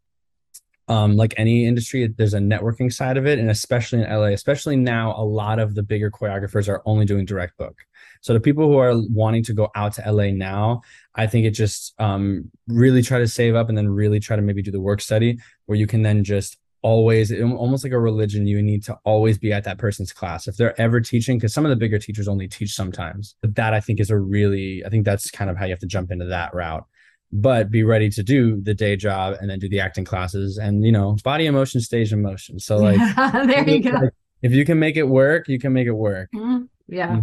[0.90, 4.74] um, like any industry, there's a networking side of it, and especially in LA, especially
[4.74, 7.78] now, a lot of the bigger choreographers are only doing direct book.
[8.22, 10.82] So the people who are wanting to go out to LA now,
[11.14, 14.42] I think it just um, really try to save up and then really try to
[14.42, 18.46] maybe do the work study where you can then just always almost like a religion
[18.46, 20.48] you need to always be at that person's class.
[20.48, 23.74] If they're ever teaching because some of the bigger teachers only teach sometimes but that
[23.74, 26.10] i think is a really i think that's kind of how you have to jump
[26.10, 26.84] into that route.
[27.32, 30.84] But be ready to do the day job and then do the acting classes and
[30.84, 34.10] you know body emotion stage emotion so like there you go.
[34.42, 36.28] if you can make it work you can make it work.
[36.34, 36.64] Mm-hmm.
[36.88, 37.08] yeah.
[37.08, 37.20] Mm-hmm.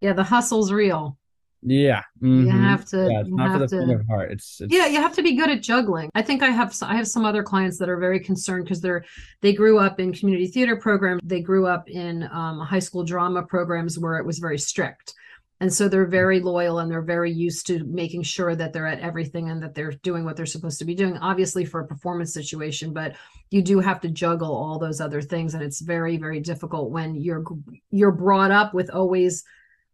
[0.00, 1.18] yeah the hustle's real
[1.64, 2.02] yeah.
[2.22, 2.46] Mm-hmm.
[2.46, 4.32] you have to yeah, you have to, heart.
[4.32, 6.10] It's, it's, yeah you have to be good at juggling.
[6.14, 9.04] I think i have i have some other clients that are very concerned because they're
[9.40, 13.42] they grew up in community theater programs they grew up in um, high school drama
[13.42, 15.14] programs where it was very strict.
[15.60, 19.00] And so they're very loyal and they're very used to making sure that they're at
[19.00, 22.34] everything and that they're doing what they're supposed to be doing obviously for a performance
[22.34, 23.14] situation but
[23.50, 27.14] you do have to juggle all those other things and it's very very difficult when
[27.14, 27.44] you're
[27.90, 29.44] you're brought up with always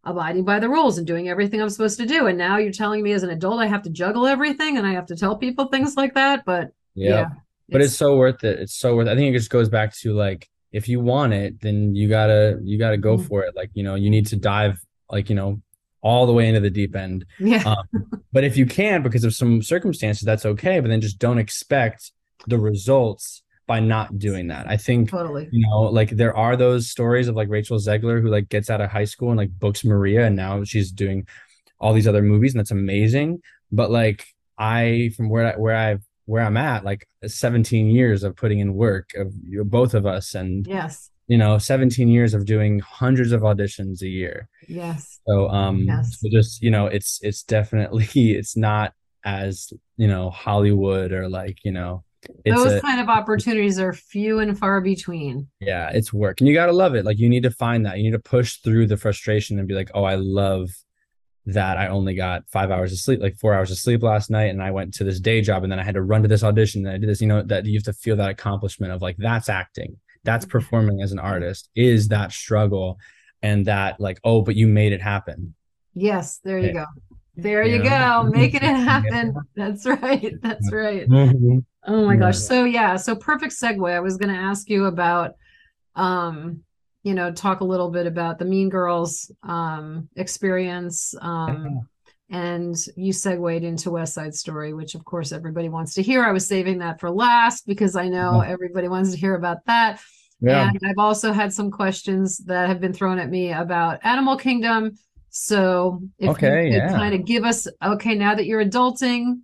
[0.04, 3.02] abiding by the rules and doing everything i'm supposed to do and now you're telling
[3.02, 5.66] me as an adult i have to juggle everything and i have to tell people
[5.66, 7.10] things like that but yep.
[7.10, 7.28] yeah
[7.68, 9.10] but it's, it's so worth it it's so worth it.
[9.10, 12.58] i think it just goes back to like if you want it then you gotta
[12.62, 13.26] you gotta go mm-hmm.
[13.26, 15.60] for it like you know you need to dive like you know
[16.02, 19.34] all the way into the deep end yeah um, but if you can because of
[19.34, 22.12] some circumstances that's okay but then just don't expect
[22.46, 24.68] the results by not doing that.
[24.68, 25.48] I think totally.
[25.52, 28.80] you know like there are those stories of like rachel zegler who like gets out
[28.80, 31.24] of high school and like books maria and now she's doing
[31.78, 33.40] all these other movies and that's amazing.
[33.70, 34.26] But like
[34.58, 38.74] i from where I, where i've where i'm at like 17 years of putting in
[38.74, 39.32] work of
[39.70, 41.08] both of us and yes.
[41.28, 44.48] you know 17 years of doing hundreds of auditions a year.
[44.66, 45.20] Yes.
[45.28, 46.18] So um yes.
[46.18, 48.08] so just you know it's it's definitely
[48.40, 52.02] it's not as you know hollywood or like you know
[52.44, 55.48] those a, kind of opportunities are few and far between.
[55.60, 57.98] Yeah it's work and you got to love it like you need to find that
[57.98, 60.70] you need to push through the frustration and be like oh i love
[61.46, 64.50] that i only got five hours of sleep like four hours of sleep last night
[64.50, 66.44] and i went to this day job and then i had to run to this
[66.44, 69.02] audition and i did this you know that you have to feel that accomplishment of
[69.02, 72.98] like that's acting that's performing as an artist is that struggle
[73.42, 75.54] and that like oh but you made it happen.
[75.94, 76.84] Yes there you go.
[77.36, 79.34] There you go making it happen.
[79.56, 81.08] That's right that's right.
[81.08, 81.58] Mm-hmm.
[81.86, 85.34] Oh my gosh so yeah so perfect segue i was going to ask you about
[85.96, 86.62] um
[87.02, 91.86] you know talk a little bit about the mean girls um experience um
[92.30, 96.24] and you segued into West Side Story, which of course everybody wants to hear.
[96.24, 100.00] I was saving that for last because I know everybody wants to hear about that.
[100.40, 100.68] Yeah.
[100.68, 104.96] And I've also had some questions that have been thrown at me about Animal Kingdom.
[105.28, 106.92] So if okay, you could yeah.
[106.92, 109.40] kind of give us, okay, now that you're adulting,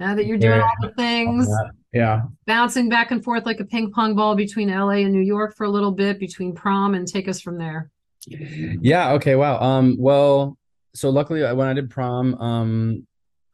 [0.00, 0.62] now that you're doing yeah.
[0.62, 1.48] all the things,
[1.92, 5.56] yeah, bouncing back and forth like a ping pong ball between LA and New York
[5.56, 7.90] for a little bit, between prom, and take us from there.
[8.26, 9.12] Yeah.
[9.12, 9.36] Okay.
[9.36, 9.60] Wow.
[9.60, 9.96] Um.
[9.98, 10.58] Well,
[10.94, 13.06] so luckily uh, when I did prom, um,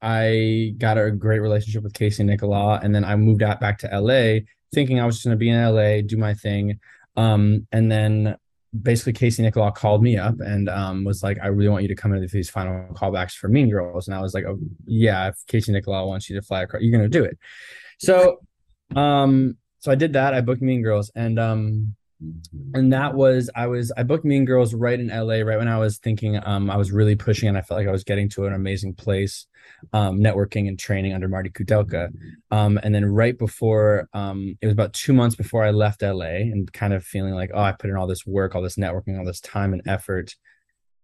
[0.03, 4.01] I got a great relationship with Casey Nicholaw, and then I moved out back to
[4.01, 4.41] LA,
[4.72, 6.80] thinking I was just going to be in LA, do my thing,
[7.16, 8.36] um, and then
[8.78, 11.94] basically Casey Nicholaw called me up and um, was like, "I really want you to
[11.94, 15.36] come into these final callbacks for Mean Girls," and I was like, "Oh yeah, if
[15.46, 17.38] Casey Nicholaw wants you to fly across, you're going to do it."
[17.98, 18.40] So,
[18.94, 20.34] um, so I did that.
[20.34, 21.94] I booked Mean Girls, and um,
[22.74, 25.78] and that was I was I booked Mean Girls right in LA right when I
[25.78, 28.46] was thinking um I was really pushing and I felt like I was getting to
[28.46, 29.46] an amazing place
[29.92, 32.10] um networking and training under Marty Kudelka
[32.50, 36.42] um and then right before um it was about 2 months before I left LA
[36.52, 39.18] and kind of feeling like oh I put in all this work all this networking
[39.18, 40.34] all this time and effort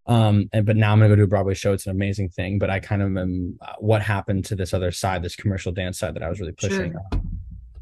[0.06, 1.72] Um, and but now I'm gonna go do a Broadway show.
[1.72, 2.58] It's an amazing thing.
[2.58, 5.98] But I kind of am uh, what happened to this other side, this commercial dance
[5.98, 6.92] side that I was really pushing.
[6.92, 7.20] Sure.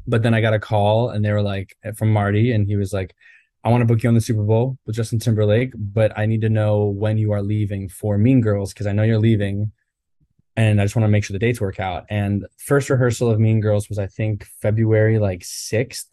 [0.07, 2.75] But then I got a call and they were like eh, from Marty, and he
[2.75, 3.15] was like,
[3.63, 6.41] I want to book you on the Super Bowl with Justin Timberlake, but I need
[6.41, 9.71] to know when you are leaving for Mean Girls because I know you're leaving
[10.55, 12.05] and I just want to make sure the dates work out.
[12.09, 16.05] And first rehearsal of Mean Girls was I think February like 6th.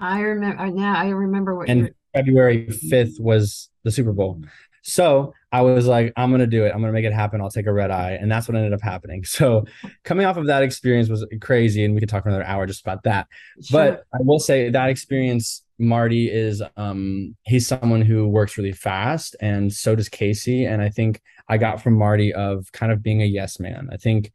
[0.00, 2.88] I remember uh, now I remember what and February mm-hmm.
[2.88, 4.42] 5th was the Super Bowl.
[4.88, 6.72] So I was like, I'm gonna do it.
[6.72, 7.40] I'm gonna make it happen.
[7.40, 9.24] I'll take a red eye, and that's what ended up happening.
[9.36, 9.64] So
[10.04, 12.82] coming off of that experience was crazy, and we could talk for another hour just
[12.82, 13.26] about that.
[13.62, 13.80] Sure.
[13.80, 19.34] But I will say that experience, Marty is um he's someone who works really fast,
[19.40, 20.66] and so does Casey.
[20.66, 23.88] And I think I got from Marty of kind of being a yes man.
[23.92, 24.30] I think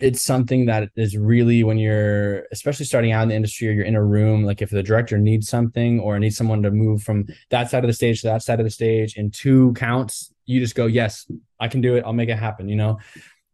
[0.00, 3.84] it's something that is really when you're especially starting out in the industry or you're
[3.84, 7.26] in a room like if the director needs something or needs someone to move from
[7.50, 10.58] that side of the stage to that side of the stage in two counts you
[10.60, 11.30] just go yes
[11.60, 12.04] i can do it.
[12.04, 12.98] I'll make it happen you know?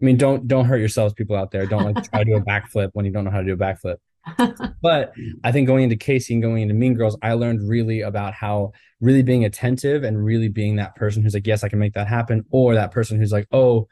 [0.00, 1.64] I mean don't don't hurt yourselves people out there.
[1.66, 3.56] Don't like try to do a backflip when you don't know how to do a
[3.56, 3.96] backflip.
[4.82, 8.34] But i think going into casey and going into mean girls i learned really about
[8.34, 11.94] how really being attentive and really being that person who's like yes i can make
[11.94, 13.88] that happen or that person who's like oh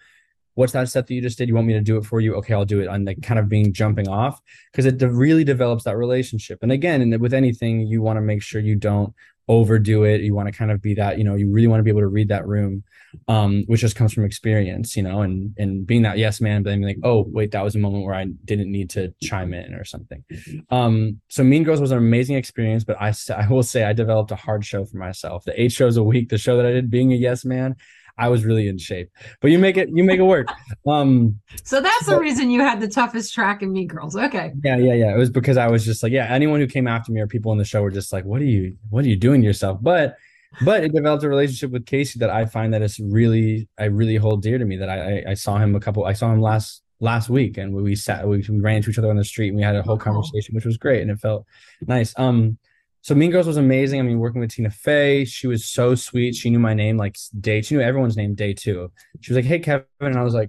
[0.55, 1.49] what's that step that you just did?
[1.49, 2.35] You want me to do it for you?
[2.37, 2.89] Okay, I'll do it.
[2.89, 4.41] And like kind of being jumping off
[4.73, 6.61] because it de- really develops that relationship.
[6.63, 9.15] And again, and with anything, you want to make sure you don't
[9.49, 10.23] overdo it.
[10.23, 12.01] You want to kind of be that, you know, you really want to be able
[12.01, 12.83] to read that room,
[13.29, 16.71] um, which just comes from experience, you know, and and being that yes man, but
[16.71, 19.75] then like, oh wait, that was a moment where I didn't need to chime in
[19.75, 20.25] or something.
[20.71, 24.31] Um, so Mean Girls was an amazing experience, but I I will say I developed
[24.31, 25.45] a hard show for myself.
[25.45, 27.77] The eight shows a week, the show that I did, being a yes man,
[28.17, 29.11] I was really in shape.
[29.41, 30.49] But you make it you make it work.
[30.87, 34.17] Um So that's the reason you had the toughest track in Mean Girls.
[34.17, 34.53] Okay.
[34.63, 35.15] Yeah, yeah, yeah.
[35.15, 37.53] It was because I was just like, yeah, anyone who came after me or people
[37.53, 39.79] in the show were just like, what are you what are you doing to yourself?
[39.83, 40.17] But
[40.65, 44.17] but it developed a relationship with Casey that I find that it's really I really
[44.17, 46.41] hold dear to me that I I, I saw him a couple I saw him
[46.41, 49.49] last last week and we sat we, we ran into each other on the street
[49.49, 51.47] and we had a whole oh, conversation which was great and it felt
[51.87, 52.15] nice.
[52.17, 52.59] Um
[53.05, 54.01] so Mean Girls was amazing.
[54.01, 56.35] I mean, working with Tina Fey, she was so sweet.
[56.35, 57.61] She knew my name like day.
[57.61, 58.91] She knew everyone's name day two.
[59.21, 60.49] She was like, "Hey, Kevin," and I was like,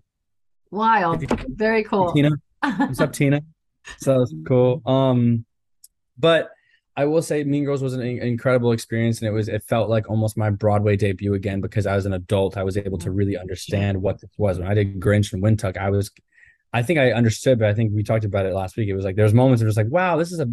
[0.72, 2.32] "Wild, very cool." Tina,
[2.62, 3.42] what's up, Tina?
[3.98, 4.82] So that was cool.
[4.86, 5.44] Um,
[6.18, 6.50] but
[6.96, 10.10] I will say, Mean Girls was an incredible experience, and it was it felt like
[10.10, 12.56] almost my Broadway debut again because I was an adult.
[12.56, 14.60] I was able to really understand what this was.
[14.60, 16.10] When I did Grinch and Wintuk, I was,
[16.72, 18.88] I think I understood, but I think we talked about it last week.
[18.88, 20.50] It was like there's moments of just like, wow, this is a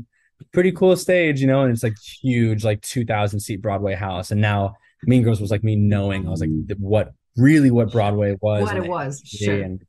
[0.53, 4.30] pretty cool stage, you know, and it's like huge, like 2000 seat Broadway house.
[4.30, 4.74] And now
[5.05, 8.62] Mean Girls was like me knowing, I was like, what really what Broadway was.
[8.64, 9.22] What it was.
[9.24, 9.62] Sure.
[9.62, 9.84] And,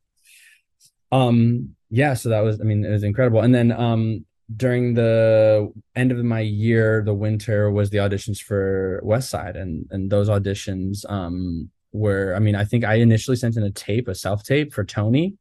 [1.12, 3.42] um, yeah, so that was, I mean, it was incredible.
[3.42, 4.26] And then, um,
[4.56, 9.88] during the end of my year, the winter was the auditions for West Side, and
[9.90, 14.08] and those auditions um were, I mean, I think I initially sent in a tape,
[14.08, 15.38] a self tape for Tony,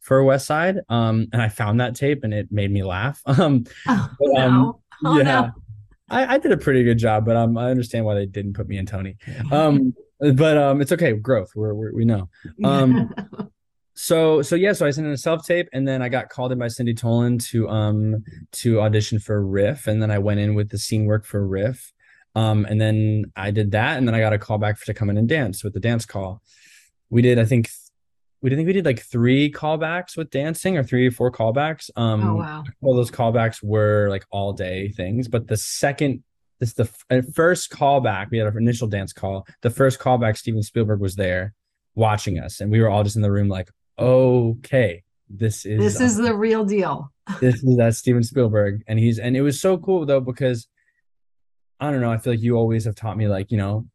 [0.00, 0.80] for West Side.
[0.88, 3.22] Um, and I found that tape and it made me laugh.
[3.40, 4.80] Um, oh, but, um no.
[5.04, 5.50] oh, yeah, no.
[6.10, 8.68] I, I, did a pretty good job, but um, I understand why they didn't put
[8.68, 9.16] me in Tony.
[9.52, 11.12] Um, but um, it's okay.
[11.12, 11.52] Growth.
[11.54, 12.28] We're, we're we know.
[12.64, 13.14] Um,
[13.94, 16.52] so so yeah, so I sent in a self tape, and then I got called
[16.52, 20.54] in by Cindy Tolan to um to audition for Riff, and then I went in
[20.54, 21.92] with the scene work for Riff.
[22.34, 24.94] Um, and then I did that, and then I got a call back for, to
[24.94, 26.42] come in and dance with the dance call.
[27.08, 27.68] We did, I think,
[28.42, 31.90] we didn't think we did like three callbacks with dancing or three or four callbacks.
[31.96, 32.64] Um, oh, wow.
[32.82, 36.22] All those callbacks were like all day things, but the second,
[36.58, 39.46] this the uh, first callback, we had our initial dance call.
[39.62, 41.54] The first callback, Steven Spielberg was there
[41.94, 46.00] watching us, and we were all just in the room like, okay, this is this
[46.00, 47.12] is the real deal.
[47.40, 50.66] this is that Steven Spielberg, and he's and it was so cool though because
[51.78, 52.12] I don't know.
[52.12, 53.86] I feel like you always have taught me like you know,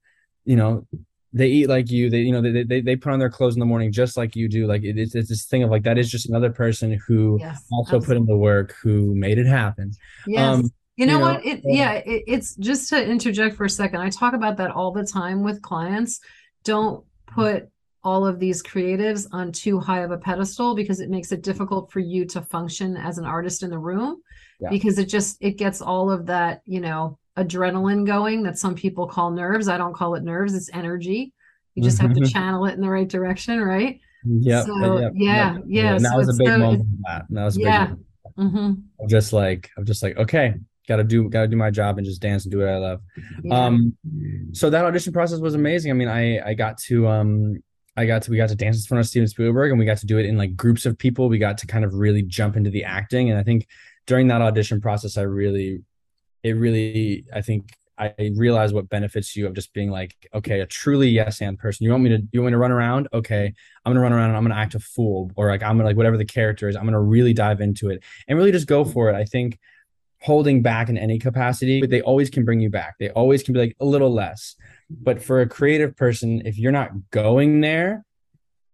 [0.43, 0.88] you know,
[1.36, 3.60] they eat like you they you know they, they they put on their clothes in
[3.60, 5.98] the morning just like you do like it, it's, it's this thing of like that
[5.98, 8.08] is just another person who yes, also absolutely.
[8.08, 9.92] put in the work who made it happen.
[10.26, 10.42] Yes.
[10.42, 11.46] Um, you know, you know what?
[11.46, 11.94] It, yeah.
[11.96, 15.44] it, it's just to interject for a second i talk about that all the time
[15.44, 16.22] with clients.
[16.64, 17.70] Don't put
[18.02, 21.92] all of these creatives on too high of a pedestal because it makes it difficult
[21.92, 24.22] for you to function as an artist in the room
[24.62, 24.70] yeah.
[24.70, 29.08] because it just it gets all of that you know adrenaline going that some people
[29.08, 29.68] call nerves.
[29.68, 31.34] I don't call it nerves, it's energy.
[31.76, 32.30] You just have to mm-hmm.
[32.30, 34.00] channel it in the right direction, right?
[34.26, 34.64] Yeah.
[34.64, 35.64] So, yep, yeah, yep.
[35.68, 35.96] yeah.
[35.96, 36.86] And that was a big so, moment.
[37.06, 37.26] That.
[37.30, 37.86] that was a yeah.
[37.88, 37.98] big
[38.38, 38.74] mm-hmm.
[39.02, 40.54] I'm just like, I'm just like, okay,
[40.88, 43.02] gotta do gotta do my job and just dance and do what I love.
[43.44, 43.66] Yeah.
[43.66, 43.98] Um
[44.54, 45.92] so that audition process was amazing.
[45.92, 47.58] I mean, I I got to um
[47.98, 49.98] I got to we got to dance in front of Steven Spielberg and we got
[49.98, 51.30] to do it in like groups of people.
[51.30, 53.30] We got to kind of really jump into the acting.
[53.30, 53.68] And I think
[54.06, 55.82] during that audition process, I really
[56.46, 60.66] it really i think I realize what benefits you of just being like, okay, a
[60.66, 61.86] truly yes and person.
[61.86, 63.08] You want me to you want me to run around?
[63.14, 63.54] Okay,
[63.86, 65.96] I'm gonna run around and I'm gonna act a fool, or like I'm gonna like
[65.96, 68.91] whatever the character is, I'm gonna really dive into it and really just go mm-hmm.
[68.91, 69.16] for it.
[69.16, 69.60] I think
[70.20, 72.96] holding back in any capacity, but they always can bring you back.
[73.00, 74.56] They always can be like a little less.
[74.89, 78.04] But for a creative person, if you're not going there,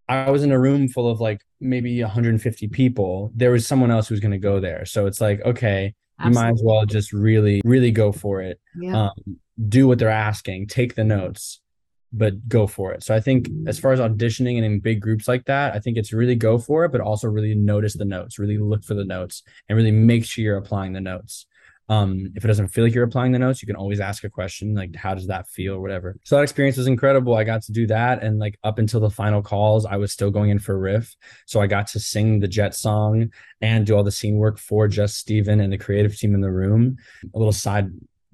[0.08, 3.32] I was in a room full of like maybe 150 people.
[3.36, 4.86] There was someone else who's going to go there.
[4.86, 5.94] So it's like, okay,
[6.26, 6.40] Absolutely.
[6.40, 8.60] you might as well just really, really go for it.
[8.76, 9.06] Yeah.
[9.06, 11.62] Um, do what they're asking, take the notes,
[12.14, 13.04] but go for it.
[13.04, 15.98] So I think as far as auditioning and in big groups like that, I think
[15.98, 19.06] it's really go for it, but also really notice the notes, really look for the
[19.06, 21.46] notes and really make sure you're applying the notes.
[21.92, 24.30] Um, if it doesn't feel like you're applying the notes, you can always ask a
[24.30, 26.16] question like, how does that feel or whatever.
[26.24, 27.36] So that experience was incredible.
[27.36, 28.24] I got to do that.
[28.24, 31.14] And like up until the final calls, I was still going in for riff.
[31.46, 34.88] So I got to sing the Jet song and do all the scene work for
[34.88, 36.96] just Steven and the creative team in the room.
[37.36, 37.92] A little side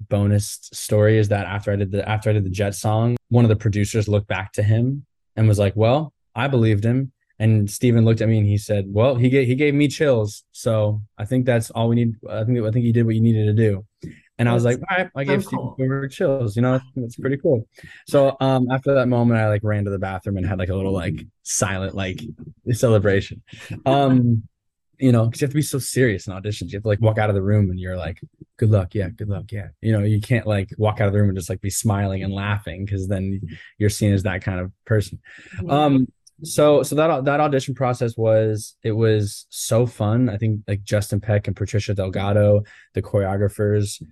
[0.08, 3.44] bonus story is that after I did the after I did the Jet song, one
[3.44, 5.04] of the producers looked back to him
[5.34, 7.10] and was like, Well, I believed him.
[7.38, 10.44] And Steven looked at me and he said, "Well, he gave he gave me chills,
[10.52, 12.14] so I think that's all we need.
[12.28, 13.84] I think I think he did what you needed to do."
[14.38, 16.08] And I was like, "All right, I gave so Steven cool.
[16.08, 16.56] chills.
[16.56, 17.68] You know, that's pretty cool."
[18.06, 20.74] So um, after that moment, I like ran to the bathroom and had like a
[20.74, 22.20] little like silent like
[22.72, 23.42] celebration.
[23.86, 24.42] Um,
[24.98, 26.72] you know, because you have to be so serious in auditions.
[26.72, 28.20] You have to like walk out of the room and you're like,
[28.56, 31.20] "Good luck, yeah, good luck, yeah." You know, you can't like walk out of the
[31.20, 33.40] room and just like be smiling and laughing because then
[33.78, 35.20] you're seen as that kind of person.
[35.68, 36.08] Um,
[36.42, 40.28] so so that that audition process was it was so fun.
[40.28, 42.62] I think like justin peck and patricia delgado
[42.94, 44.02] the choreographers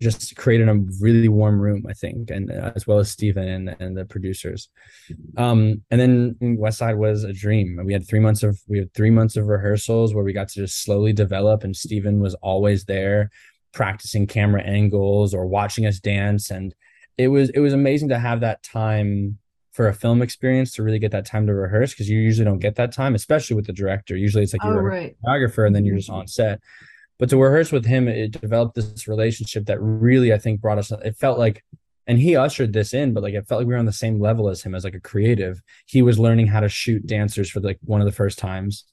[0.00, 3.96] just created a really warm room i think and as well as Steven and, and
[3.96, 4.68] the producers.
[5.36, 7.80] Um and then west side was a dream.
[7.84, 10.60] We had three months of we had three months of rehearsals where we got to
[10.60, 13.30] just slowly develop and Steven was always there
[13.76, 16.50] practicing camera angles or watching us dance.
[16.50, 16.74] And
[17.18, 19.38] it was it was amazing to have that time
[19.76, 22.60] for a film experience to really get that time to rehearse because you usually don't
[22.60, 24.16] get that time, especially with the director.
[24.16, 25.12] Usually it's like oh, you're oh, right.
[25.12, 26.00] a photographer and then you're mm-hmm.
[26.00, 26.60] just on set.
[27.18, 30.90] But to rehearse with him, it developed this relationship that really I think brought us.
[30.90, 31.62] It felt like,
[32.06, 34.18] and he ushered this in, but like it felt like we were on the same
[34.18, 35.60] level as him as like a creative.
[35.84, 38.86] He was learning how to shoot dancers for like one of the first times.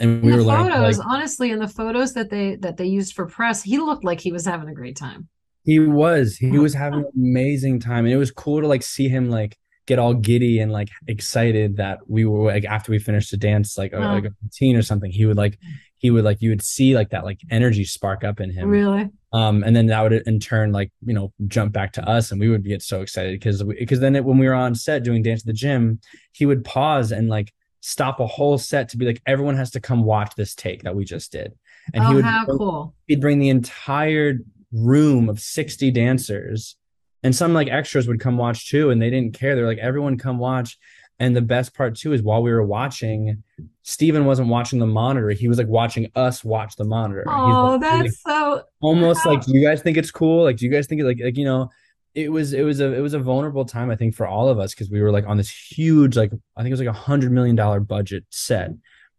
[0.00, 2.78] And we in were the learning, photos, like, honestly, in the photos that they that
[2.78, 5.28] they used for press, he looked like he was having a great time.
[5.64, 6.36] He was.
[6.36, 8.06] He oh, was having an amazing time.
[8.06, 9.58] And it was cool to like see him like
[9.88, 13.78] get all giddy and like excited that we were like after we finished the dance
[13.78, 13.98] like, oh.
[13.98, 15.58] like a routine or something he would like
[15.96, 18.68] he would like you would see like that like energy spark up in him.
[18.68, 19.08] Really?
[19.32, 22.38] Um and then that would in turn like you know jump back to us and
[22.38, 25.22] we would get so excited because because then it, when we were on set doing
[25.22, 26.00] dance at the gym
[26.32, 29.80] he would pause and like stop a whole set to be like everyone has to
[29.80, 31.54] come watch this take that we just did.
[31.94, 32.94] And oh, he would how cool.
[33.06, 34.34] he'd bring the entire
[34.70, 36.76] room of 60 dancers
[37.22, 39.54] and some like extras would come watch too and they didn't care.
[39.56, 40.78] They're like everyone come watch.
[41.20, 43.42] And the best part too is while we were watching
[43.82, 45.30] Steven wasn't watching the monitor.
[45.30, 47.24] He was like watching us watch the monitor.
[47.26, 50.44] Oh like, that's like, so almost like do you guys think it's cool?
[50.44, 51.70] Like do you guys think it like like you know
[52.14, 54.58] it was it was a it was a vulnerable time I think for all of
[54.58, 56.92] us because we were like on this huge like I think it was like a
[56.92, 58.70] hundred million dollar budget set.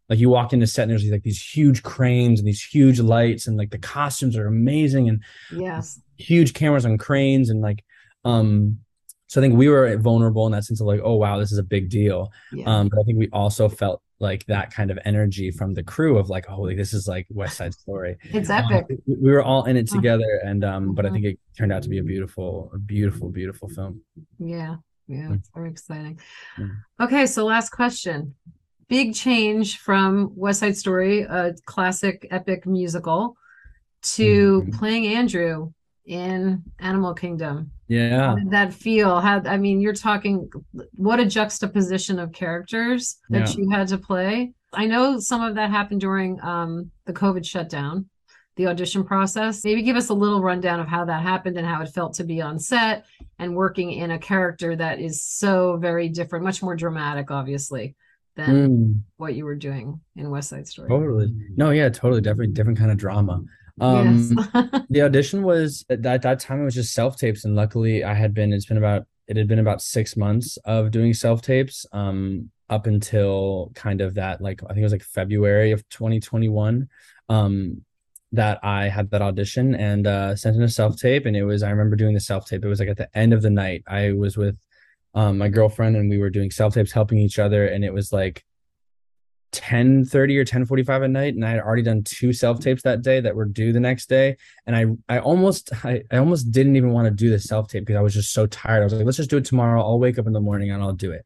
[0.08, 3.46] Like you walk into set and there's like these huge cranes and these huge lights
[3.46, 6.02] and like the costumes are amazing and yes.
[6.18, 7.84] huge cameras on cranes and like
[8.26, 8.80] um,
[9.28, 11.60] so I think we were vulnerable in that sense of like, oh wow, this is
[11.60, 12.32] a big deal.
[12.52, 12.66] Yeah.
[12.66, 16.18] Um, but I think we also felt like that kind of energy from the crew
[16.18, 18.18] of like, oh, like, this is like West Side Story.
[18.24, 18.88] It's epic.
[18.90, 21.84] Um, we were all in it together, and um, but I think it turned out
[21.84, 24.02] to be a beautiful, a beautiful, beautiful film.
[24.40, 26.20] Yeah, yeah, it's very exciting.
[27.00, 28.36] Okay, so last question.
[28.88, 33.38] Big change from West Side Story, a classic epic musical,
[34.02, 34.78] to mm-hmm.
[34.78, 35.72] playing Andrew
[36.06, 37.72] in Animal Kingdom.
[37.88, 38.30] Yeah.
[38.30, 39.20] How did that feel?
[39.20, 40.50] How I mean, you're talking
[40.96, 43.56] what a juxtaposition of characters that yeah.
[43.56, 44.54] you had to play.
[44.74, 48.08] I know some of that happened during um, the COVID shutdown,
[48.56, 49.64] the audition process.
[49.64, 52.24] Maybe give us a little rundown of how that happened and how it felt to
[52.24, 53.06] be on set
[53.40, 57.96] and working in a character that is so very different, much more dramatic, obviously,
[58.36, 59.02] than mm.
[59.18, 60.90] what you were doing in West Side Story.
[60.90, 61.34] Totally.
[61.56, 62.22] No, yeah, totally.
[62.22, 63.42] Definitely different kind of drama.
[63.82, 64.84] Um, yes.
[64.90, 68.14] the audition was at that, that time it was just self tapes, and luckily I
[68.14, 68.54] had been.
[68.54, 71.86] It's been about it had been about six months of doing self tapes.
[71.92, 76.88] Um, up until kind of that like I think it was like February of 2021.
[77.28, 77.82] Um,
[78.32, 81.64] that I had that audition and uh, sent in a self tape, and it was
[81.64, 82.64] I remember doing the self tape.
[82.64, 83.84] It was like at the end of the night.
[83.88, 84.58] I was with
[85.16, 88.14] um, my girlfriend, and we were doing self tapes, helping each other, and it was
[88.14, 88.46] like
[89.52, 92.84] 10 30 or 10 45 at night and i had already done two self tapes
[92.84, 94.38] that day that were due the next day
[94.68, 94.86] and i
[95.16, 98.02] i almost i, I almost didn't even want to do the self tape because i
[98.02, 100.28] was just so tired i was like let's just do it tomorrow i'll wake up
[100.28, 101.26] in the morning and i'll do it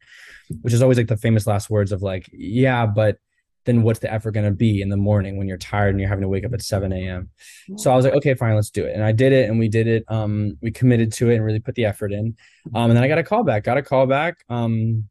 [0.62, 3.18] which is always like the famous last words of like yeah but
[3.66, 6.10] then what's the effort going to be in the morning when you're tired and you're
[6.10, 7.30] having to wake up at 7 a.m.
[7.78, 8.94] So I was like, okay, fine, let's do it.
[8.94, 10.04] And I did it and we did it.
[10.10, 12.36] Um, we committed to it and really put the effort in.
[12.76, 14.44] Um, and then I got a call back, got a call back.
[14.50, 15.08] Um,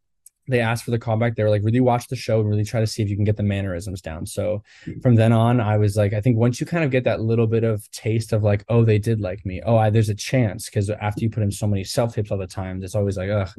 [0.52, 1.34] they asked for the callback.
[1.34, 3.24] They were like, really watch the show and really try to see if you can
[3.24, 4.26] get the mannerisms down.
[4.26, 4.62] So
[5.02, 7.46] from then on, I was like, I think once you kind of get that little
[7.46, 9.60] bit of taste of like, oh, they did like me.
[9.64, 10.68] Oh, I, there's a chance.
[10.68, 13.30] Cause after you put in so many self tapes all the time, it's always like,
[13.30, 13.50] ugh.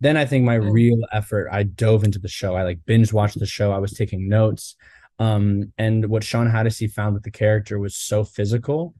[0.00, 2.54] Then I think my real effort, I dove into the show.
[2.54, 3.72] I like binge watched the show.
[3.72, 4.76] I was taking notes.
[5.18, 8.94] Um, and what Shawn Hatosy found with the character was so physical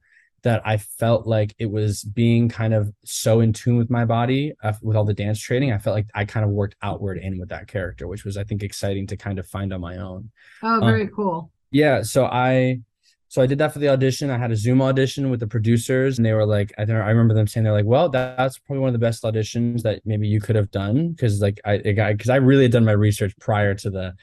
[0.47, 4.53] that I felt like it was being kind of so in tune with my body
[4.63, 5.73] uh, with all the dance training.
[5.73, 8.45] I felt like I kind of worked outward in with that character, which was I
[8.45, 10.31] think exciting to kind of find on my own.
[10.63, 11.51] Oh, very um, cool.
[11.69, 12.79] Yeah, so I
[13.27, 14.29] so I did that for the audition.
[14.29, 17.33] I had a Zoom audition with the producers, and they were like, I, I remember
[17.33, 20.39] them saying they're like, "Well, that's probably one of the best auditions that maybe you
[20.39, 23.89] could have done," because like I because I really had done my research prior to
[23.89, 24.15] the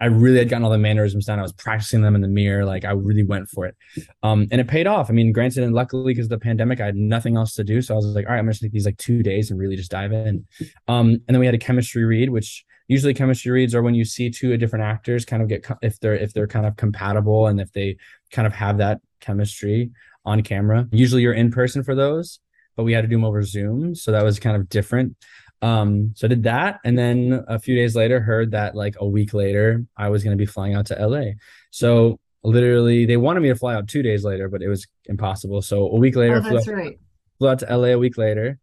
[0.00, 1.38] I really had gotten all the mannerisms down.
[1.38, 2.64] I was practicing them in the mirror.
[2.64, 3.76] Like I really went for it.
[4.22, 5.10] Um, and it paid off.
[5.10, 7.80] I mean, granted, and luckily because of the pandemic, I had nothing else to do.
[7.80, 9.76] So I was like, all right, I'm gonna take these like two days and really
[9.76, 10.46] just dive in.
[10.88, 14.04] Um, and then we had a chemistry read, which usually chemistry reads are when you
[14.04, 17.60] see two different actors kind of get if they're if they're kind of compatible and
[17.60, 17.96] if they
[18.30, 19.90] kind of have that chemistry
[20.24, 20.88] on camera.
[20.92, 22.40] Usually you're in person for those,
[22.76, 23.94] but we had to do them over Zoom.
[23.94, 25.16] So that was kind of different.
[25.62, 29.06] Um, so I did that, and then a few days later, heard that like a
[29.06, 31.32] week later, I was going to be flying out to LA.
[31.70, 35.62] So literally, they wanted me to fly out two days later, but it was impossible.
[35.62, 36.98] So a week later, oh, that's flew, right.
[37.38, 38.58] flew out to LA a week later,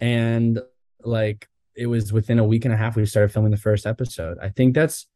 [0.00, 0.60] and
[1.02, 4.36] like it was within a week and a half we started filming the first episode.
[4.42, 5.06] I think that's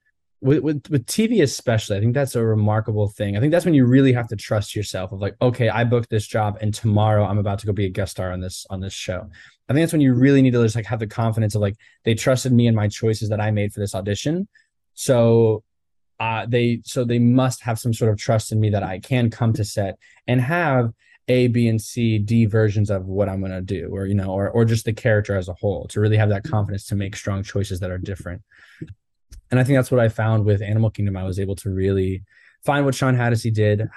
[0.40, 1.96] with, with with TV especially.
[1.96, 3.36] I think that's a remarkable thing.
[3.36, 5.10] I think that's when you really have to trust yourself.
[5.10, 7.90] Of like, okay, I booked this job, and tomorrow I'm about to go be a
[7.90, 9.28] guest star on this on this show.
[9.68, 11.76] I think that's when you really need to just like have the confidence of like
[12.04, 14.48] they trusted me and my choices that I made for this audition.
[14.94, 15.62] So
[16.20, 19.30] uh they so they must have some sort of trust in me that I can
[19.30, 20.92] come to set and have
[21.28, 24.50] a, B, and C, D versions of what I'm gonna do, or you know, or
[24.50, 27.42] or just the character as a whole, to really have that confidence to make strong
[27.42, 28.42] choices that are different.
[29.50, 31.16] And I think that's what I found with Animal Kingdom.
[31.16, 32.24] I was able to really
[32.64, 33.88] find what Shawn Hatosy did,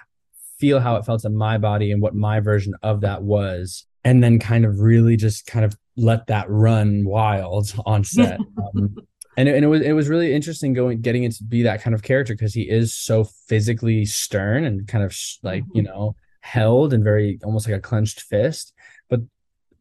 [0.57, 4.23] feel how it felt in my body and what my version of that was, and
[4.23, 8.39] then kind of really just kind of let that run wild on set.
[8.57, 8.95] um,
[9.35, 11.93] and it, and it was it was really interesting going getting into be that kind
[11.93, 15.91] of character because he is so physically stern and kind of sh- like you mm-hmm.
[15.91, 18.73] know held and very almost like a clenched fist.
[19.09, 19.19] But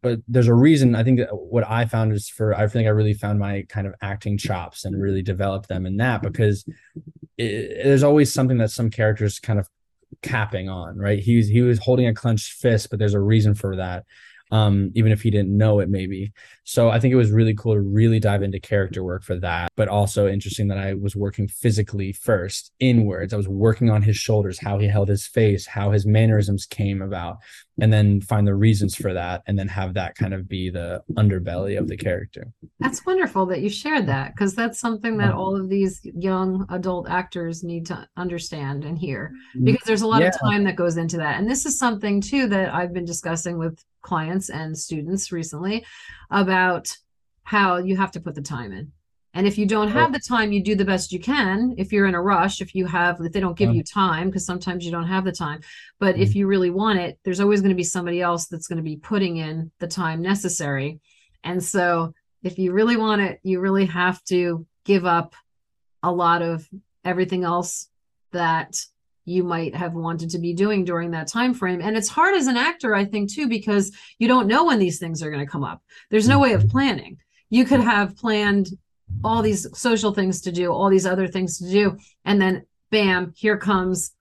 [0.02, 0.96] but there's a reason.
[0.96, 3.94] I think what I found is for I think I really found my kind of
[4.02, 6.68] acting chops and really developed them in that because
[7.38, 9.68] it, there's always something that some characters kind of
[10.22, 11.18] capping on, right?
[11.18, 14.04] He was he was holding a clenched fist, but there's a reason for that.
[14.50, 16.32] Um, even if he didn't know it, maybe.
[16.68, 19.70] So I think it was really cool to really dive into character work for that,
[19.76, 23.32] but also interesting that I was working physically first, inwards.
[23.32, 27.02] I was working on his shoulders, how he held his face, how his mannerisms came
[27.02, 27.36] about,
[27.80, 31.04] and then find the reasons for that, and then have that kind of be the
[31.12, 32.48] underbelly of the character.
[32.80, 37.08] That's wonderful that you shared that because that's something that all of these young adult
[37.08, 40.28] actors need to understand and hear mm, because there's a lot yeah.
[40.30, 41.38] of time that goes into that.
[41.38, 45.84] And this is something too that I've been discussing with clients and students recently
[46.30, 46.55] about
[47.44, 48.92] how you have to put the time in.
[49.36, 51.74] And if you don't have the time, you do the best you can.
[51.76, 54.46] If you're in a rush, if you have, if they don't give you time, because
[54.46, 55.60] sometimes you don't have the time.
[56.00, 56.22] But mm-hmm.
[56.22, 58.82] if you really want it, there's always going to be somebody else that's going to
[58.82, 61.00] be putting in the time necessary.
[61.44, 65.34] And so if you really want it, you really have to give up
[66.02, 66.66] a lot of
[67.04, 67.90] everything else
[68.32, 68.80] that
[69.26, 72.46] you might have wanted to be doing during that time frame and it's hard as
[72.46, 75.50] an actor i think too because you don't know when these things are going to
[75.50, 76.70] come up there's no way of mm-hmm.
[76.70, 77.18] planning
[77.50, 78.68] you could have planned
[79.22, 83.32] all these social things to do all these other things to do and then bam
[83.36, 84.12] here comes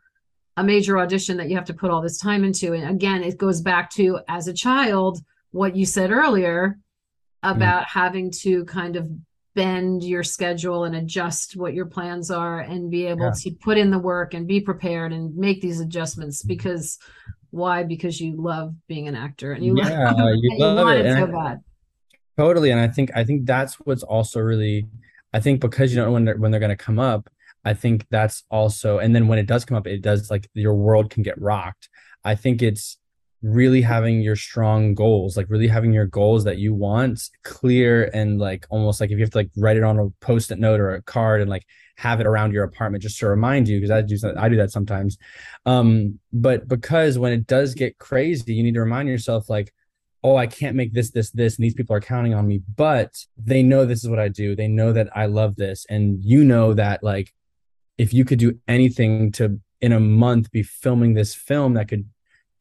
[0.57, 3.37] a major audition that you have to put all this time into and again it
[3.37, 5.19] goes back to as a child
[5.51, 6.77] what you said earlier
[7.45, 7.57] Mm-hmm.
[7.57, 7.89] about mm.
[7.89, 9.09] having to kind of
[9.55, 13.31] bend your schedule and adjust what your plans are and be able yeah.
[13.35, 16.49] to put in the work and be prepared and make these adjustments mm-hmm.
[16.49, 16.99] because
[17.51, 21.05] why because you love being an actor and you yeah, love, you, you love it,
[21.05, 21.61] it so bad
[22.37, 24.85] totally and i think i think that's what's also really
[25.33, 27.29] i think because you don't know when they're when they're going to come up
[27.63, 30.75] i think that's also and then when it does come up it does like your
[30.75, 31.87] world can get rocked
[32.25, 32.97] i think it's
[33.45, 38.39] really having your strong goals, like really having your goals that you want clear and
[38.39, 40.95] like almost like if you have to like write it on a post-it note or
[40.95, 41.63] a card and like
[41.95, 44.71] have it around your apartment just to remind you because I do I do that
[44.71, 45.19] sometimes.
[45.63, 49.71] Um, but because when it does get crazy, you need to remind yourself like,
[50.23, 53.15] oh, I can't make this, this, this, and these people are counting on me, but
[53.37, 54.55] they know this is what I do.
[54.55, 55.85] They know that I love this.
[55.87, 57.31] And you know that like
[57.99, 62.09] if you could do anything to in a month be filming this film that could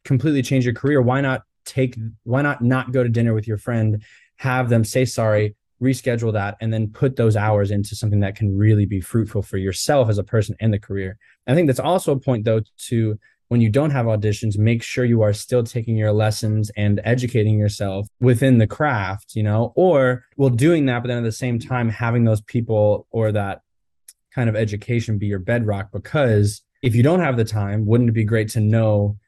[0.04, 3.58] completely change your career, why not take why not not go to dinner with your
[3.58, 4.02] friend,
[4.36, 8.56] have them say sorry, reschedule that and then put those hours into something that can
[8.56, 11.18] really be fruitful for yourself as a person and the career.
[11.46, 15.04] I think that's also a point though to when you don't have auditions, make sure
[15.04, 20.24] you are still taking your lessons and educating yourself within the craft, you know, or
[20.36, 23.60] well, doing that, but then at the same time, having those people or that
[24.34, 25.92] kind of education be your bedrock.
[25.92, 29.18] Because if you don't have the time, wouldn't it be great to know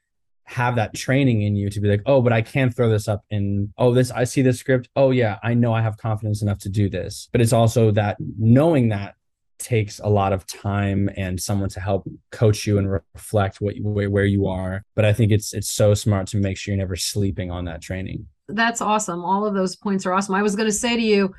[0.47, 3.25] have that training in you to be like, oh, but I can throw this up
[3.31, 4.89] in, oh, this, I see this script.
[4.97, 7.29] Oh, yeah, I know I have confidence enough to do this.
[7.33, 9.17] But it's also that knowing that
[9.59, 14.09] takes a lot of time and someone to help coach you and reflect what where,
[14.09, 14.85] where you are.
[14.95, 17.83] But I think it's it's so smart to make sure you're never sleeping on that
[17.83, 18.27] training.
[18.49, 19.25] That's awesome.
[19.25, 20.35] All of those points are awesome.
[20.35, 21.35] I was going to say to you,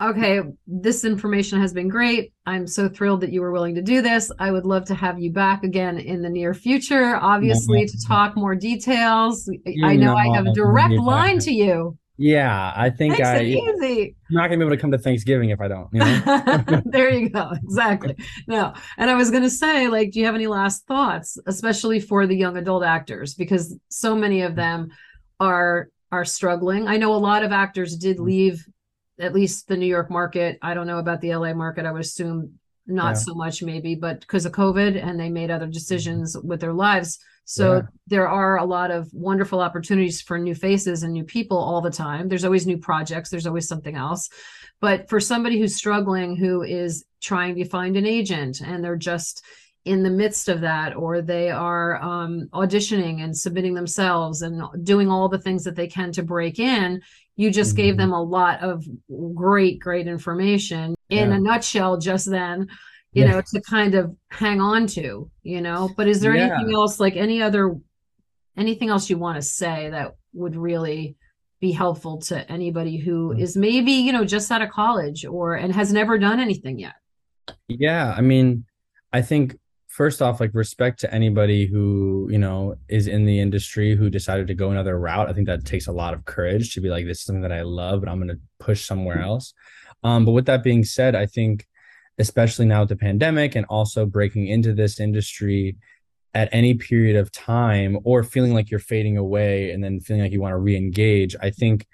[0.00, 2.32] okay, this information has been great.
[2.46, 4.30] I'm so thrilled that you were willing to do this.
[4.38, 8.36] I would love to have you back again in the near future, obviously, to talk
[8.36, 9.48] more details.
[9.64, 11.98] You I know, know I have a direct line to you.
[12.20, 14.16] Yeah, I think Makes I easy.
[14.28, 15.88] I'm not gonna be able to come to Thanksgiving if I don't.
[15.92, 16.82] You know?
[16.84, 17.52] there you go.
[17.62, 18.16] Exactly.
[18.48, 22.26] No, and I was gonna say, like, do you have any last thoughts, especially for
[22.26, 24.88] the young adult actors, because so many of them
[25.38, 26.88] are are struggling.
[26.88, 28.24] I know a lot of actors did mm.
[28.24, 28.66] leave
[29.20, 30.58] at least the New York market.
[30.62, 31.86] I don't know about the LA market.
[31.86, 33.20] I would assume not yeah.
[33.20, 37.18] so much, maybe, but because of COVID and they made other decisions with their lives.
[37.44, 37.82] So yeah.
[38.06, 41.90] there are a lot of wonderful opportunities for new faces and new people all the
[41.90, 42.28] time.
[42.28, 44.28] There's always new projects, there's always something else.
[44.80, 49.42] But for somebody who's struggling, who is trying to find an agent and they're just
[49.84, 55.10] in the midst of that, or they are um, auditioning and submitting themselves and doing
[55.10, 57.00] all the things that they can to break in,
[57.38, 57.76] you just mm-hmm.
[57.84, 58.84] gave them a lot of
[59.34, 61.36] great great information in yeah.
[61.36, 62.66] a nutshell just then
[63.12, 63.30] you yeah.
[63.30, 66.48] know to kind of hang on to you know but is there yeah.
[66.52, 67.74] anything else like any other
[68.56, 71.16] anything else you want to say that would really
[71.60, 73.40] be helpful to anybody who mm.
[73.40, 76.94] is maybe you know just out of college or and has never done anything yet
[77.68, 78.64] yeah i mean
[79.12, 79.56] i think
[79.98, 84.46] first off like respect to anybody who you know is in the industry who decided
[84.46, 85.28] to go another route.
[85.28, 87.50] I think that takes a lot of courage to be like this is something that
[87.50, 89.54] i love but i'm going to push somewhere else.
[90.04, 91.66] Um, but with that being said i think
[92.18, 95.76] especially now with the pandemic and also breaking into this industry
[96.32, 100.30] at any period of time or feeling like you're fading away and then feeling like
[100.30, 101.88] you want to re-engage i think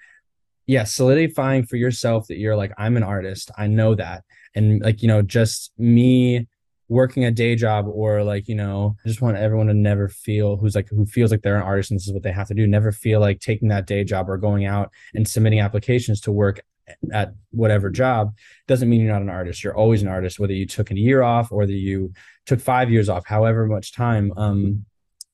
[0.67, 3.49] yeah solidifying for yourself that you're like i'm an artist.
[3.57, 4.23] I know that.
[4.53, 6.47] And like you know just me
[6.87, 10.55] working a day job or like you know i just want everyone to never feel
[10.57, 12.53] who's like who feels like they're an artist and this is what they have to
[12.53, 12.67] do.
[12.67, 16.61] Never feel like taking that day job or going out and submitting applications to work
[17.11, 18.35] at whatever job
[18.67, 19.63] doesn't mean you're not an artist.
[19.63, 22.13] You're always an artist whether you took a year off or whether you
[22.45, 24.31] took five years off however much time.
[24.37, 24.85] Um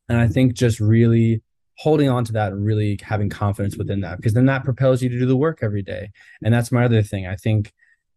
[0.09, 1.41] and i think just really
[1.77, 5.09] holding on to that and really having confidence within that because then that propels you
[5.09, 6.11] to do the work every day.
[6.43, 7.27] And that's my other thing.
[7.27, 7.73] I think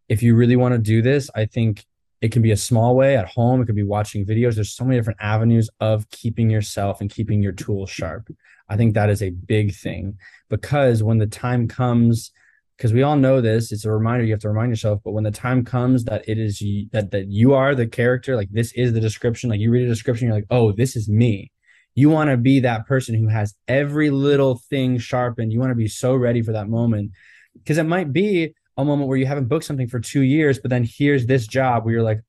[0.09, 1.85] if you really want to do this i think
[2.21, 3.61] it can be a small way at home.
[3.61, 4.55] It could be watching videos.
[4.55, 8.29] There's so many different avenues of keeping yourself and keeping your tools sharp.
[8.69, 10.17] I think that is a big thing
[10.49, 12.31] because when the time comes,
[12.77, 15.01] because we all know this, it's a reminder you have to remind yourself.
[15.03, 16.59] But when the time comes that it is
[16.91, 19.49] that that you are the character, like this is the description.
[19.49, 21.51] Like you read a description, you're like, oh, this is me.
[21.93, 25.53] You want to be that person who has every little thing sharpened.
[25.53, 27.11] You want to be so ready for that moment
[27.53, 30.69] because it might be a moment where you haven't booked something for two years, but
[30.69, 32.21] then here's this job where you're like,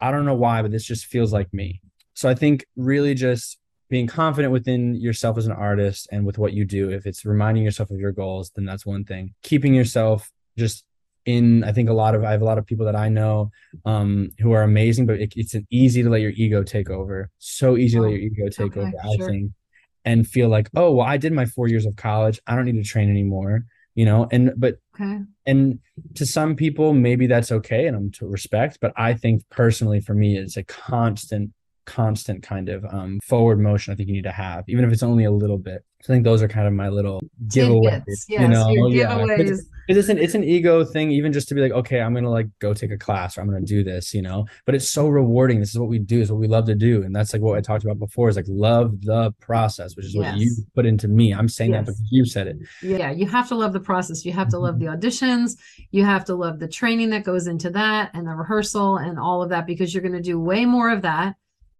[0.00, 1.80] I don't know why, but this just feels like me.
[2.14, 6.52] So I think really just being confident within yourself as an artist and with what
[6.52, 6.90] you do.
[6.90, 9.34] If it's reminding yourself of your goals, then that's one thing.
[9.42, 10.84] Keeping yourself just
[11.24, 13.50] in, I think a lot of I have a lot of people that I know
[13.84, 17.30] um, who are amazing, but it, it's an easy to let your ego take over.
[17.38, 18.90] So easy to let your ego take okay, over.
[18.90, 19.26] Sure.
[19.26, 19.52] I think,
[20.04, 22.40] and feel like, oh well, I did my four years of college.
[22.46, 23.64] I don't need to train anymore
[23.98, 25.20] you know and but okay.
[25.46, 25.78] and
[26.14, 30.14] to some people maybe that's okay and i'm to respect but i think personally for
[30.14, 31.50] me it's a constant
[31.88, 33.92] constant kind of um, forward motion.
[33.92, 35.82] I think you need to have, even if it's only a little bit.
[36.02, 38.04] So I think those are kind of my little giveaways.
[38.06, 39.58] Yes, you know, yeah, giveaways.
[39.88, 42.46] It's an it's an ego thing, even just to be like, okay, I'm gonna like
[42.60, 44.44] go take a class or I'm gonna do this, you know.
[44.66, 45.60] But it's so rewarding.
[45.60, 46.20] This is what we do.
[46.20, 48.28] Is what we love to do, and that's like what I talked about before.
[48.28, 50.32] Is like love the process, which is yes.
[50.32, 51.32] what you put into me.
[51.32, 51.86] I'm saying yes.
[51.86, 52.58] that because you said it.
[52.82, 54.26] Yeah, you have to love the process.
[54.26, 55.56] You have to love the auditions.
[55.90, 59.42] You have to love the training that goes into that and the rehearsal and all
[59.42, 61.36] of that because you're gonna do way more of that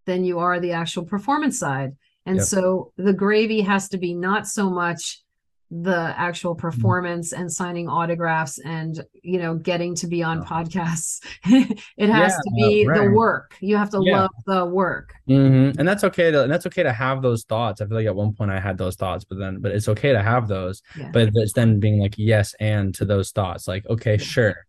[0.08, 1.94] than you are the actual performance side.
[2.26, 2.46] And yep.
[2.46, 5.22] so the gravy has to be not so much
[5.70, 6.62] the actual mm-hmm.
[6.62, 12.38] performance and signing autographs and you know getting to be on podcasts it has yeah,
[12.38, 13.02] to be right.
[13.02, 14.22] the work you have to yeah.
[14.22, 15.78] love the work mm-hmm.
[15.78, 18.16] and that's okay to and that's okay to have those thoughts i feel like at
[18.16, 21.10] one point i had those thoughts but then but it's okay to have those yeah.
[21.12, 24.64] but it's then being like yes and to those thoughts like okay sure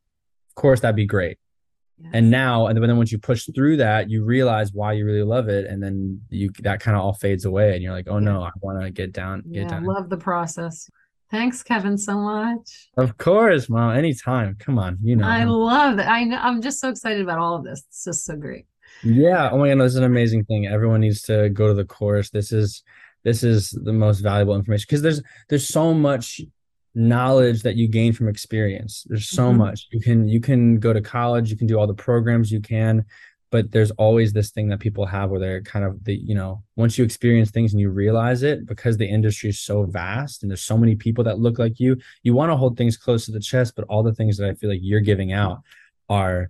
[0.50, 1.38] of course that'd be great
[2.14, 5.50] and now, and then once you push through that, you realize why you really love
[5.50, 8.44] it, and then you that kind of all fades away, and you're like, oh no,
[8.44, 9.84] I want to get down, get yeah, down.
[9.86, 10.90] Love the process.
[11.32, 12.90] Thanks, Kevin, so much.
[12.98, 13.96] Of course, mom.
[13.96, 14.56] Anytime.
[14.60, 15.28] Come on, you know.
[15.28, 16.08] I love it.
[16.08, 16.38] I know.
[16.38, 17.84] I'm just so excited about all of this.
[17.88, 18.66] It's just so great.
[19.04, 19.50] Yeah.
[19.52, 20.66] Oh my god, this is an amazing thing.
[20.66, 22.30] Everyone needs to go to the course.
[22.32, 22.84] This is
[23.24, 26.42] this is the most valuable information because there's there's so much
[26.96, 29.60] knowledge that you gain from experience there's so mm-hmm.
[29.60, 32.60] much you can you can go to college you can do all the programs you
[32.60, 33.06] can
[33.52, 36.64] but there's always this thing that people have where they're kind of the you know
[36.76, 40.52] once you experience things and you realize it because the industry is so vast and
[40.52, 43.32] there's so many people that look like you you want to hold things close to
[43.32, 45.60] the chest but all the things that i feel like you're giving out
[46.10, 46.50] are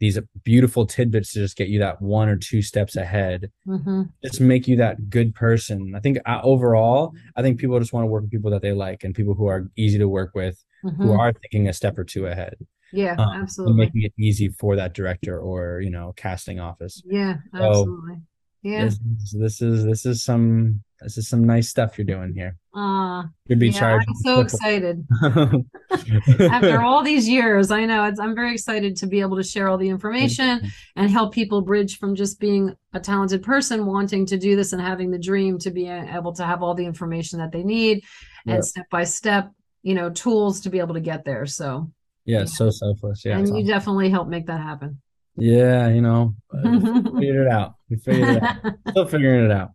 [0.00, 3.50] these beautiful tidbits to just get you that one or two steps ahead.
[3.66, 4.02] Mm-hmm.
[4.24, 5.94] just make you that good person.
[5.94, 8.72] I think uh, overall i think people just want to work with people that they
[8.72, 11.02] like and people who are easy to work with mm-hmm.
[11.02, 12.56] who are thinking a step or two ahead
[12.92, 13.76] yeah um, absolutely.
[13.76, 17.02] making it easy for that director or you know casting office.
[17.06, 18.14] Yeah absolutely.
[18.14, 18.20] So
[18.62, 18.98] yeah this,
[19.32, 22.56] this is this is some this is some nice stuff you're doing here.
[22.74, 24.06] Uh, You'd be yeah, charged.
[24.08, 25.04] I'm so excited.
[26.40, 29.68] After all these years, I know it's, I'm very excited to be able to share
[29.68, 34.38] all the information and help people bridge from just being a talented person wanting to
[34.38, 37.52] do this and having the dream to be able to have all the information that
[37.52, 38.04] they need
[38.46, 38.64] and yep.
[38.64, 39.50] step by step,
[39.82, 41.46] you know, tools to be able to get there.
[41.46, 41.90] So,
[42.24, 42.44] yeah, yeah.
[42.44, 43.24] so selfless.
[43.24, 43.38] Yeah.
[43.38, 43.66] And you awesome.
[43.66, 45.00] definitely help make that happen.
[45.36, 47.74] Yeah, you know, figured it out.
[47.88, 48.56] We figured it out.
[48.90, 49.70] Still figuring it out.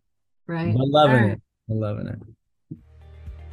[0.48, 0.68] Right.
[0.68, 1.32] I'm loving right.
[1.32, 1.42] it.
[1.70, 2.20] I'm loving it.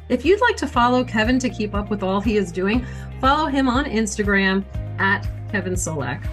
[0.09, 2.85] If you'd like to follow Kevin to keep up with all he is doing,
[3.21, 4.63] follow him on Instagram
[4.99, 6.27] at Kevin Csolak.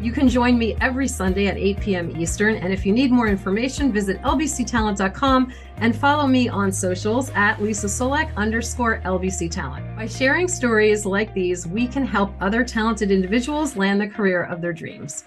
[0.00, 2.20] You can join me every Sunday at 8 p.m.
[2.20, 2.56] Eastern.
[2.56, 7.86] And if you need more information, visit lbctalent.com and follow me on socials at Leesa
[7.86, 9.96] Csolak underscore LBC Talent.
[9.96, 14.60] By sharing stories like these, we can help other talented individuals land the career of
[14.60, 15.24] their dreams.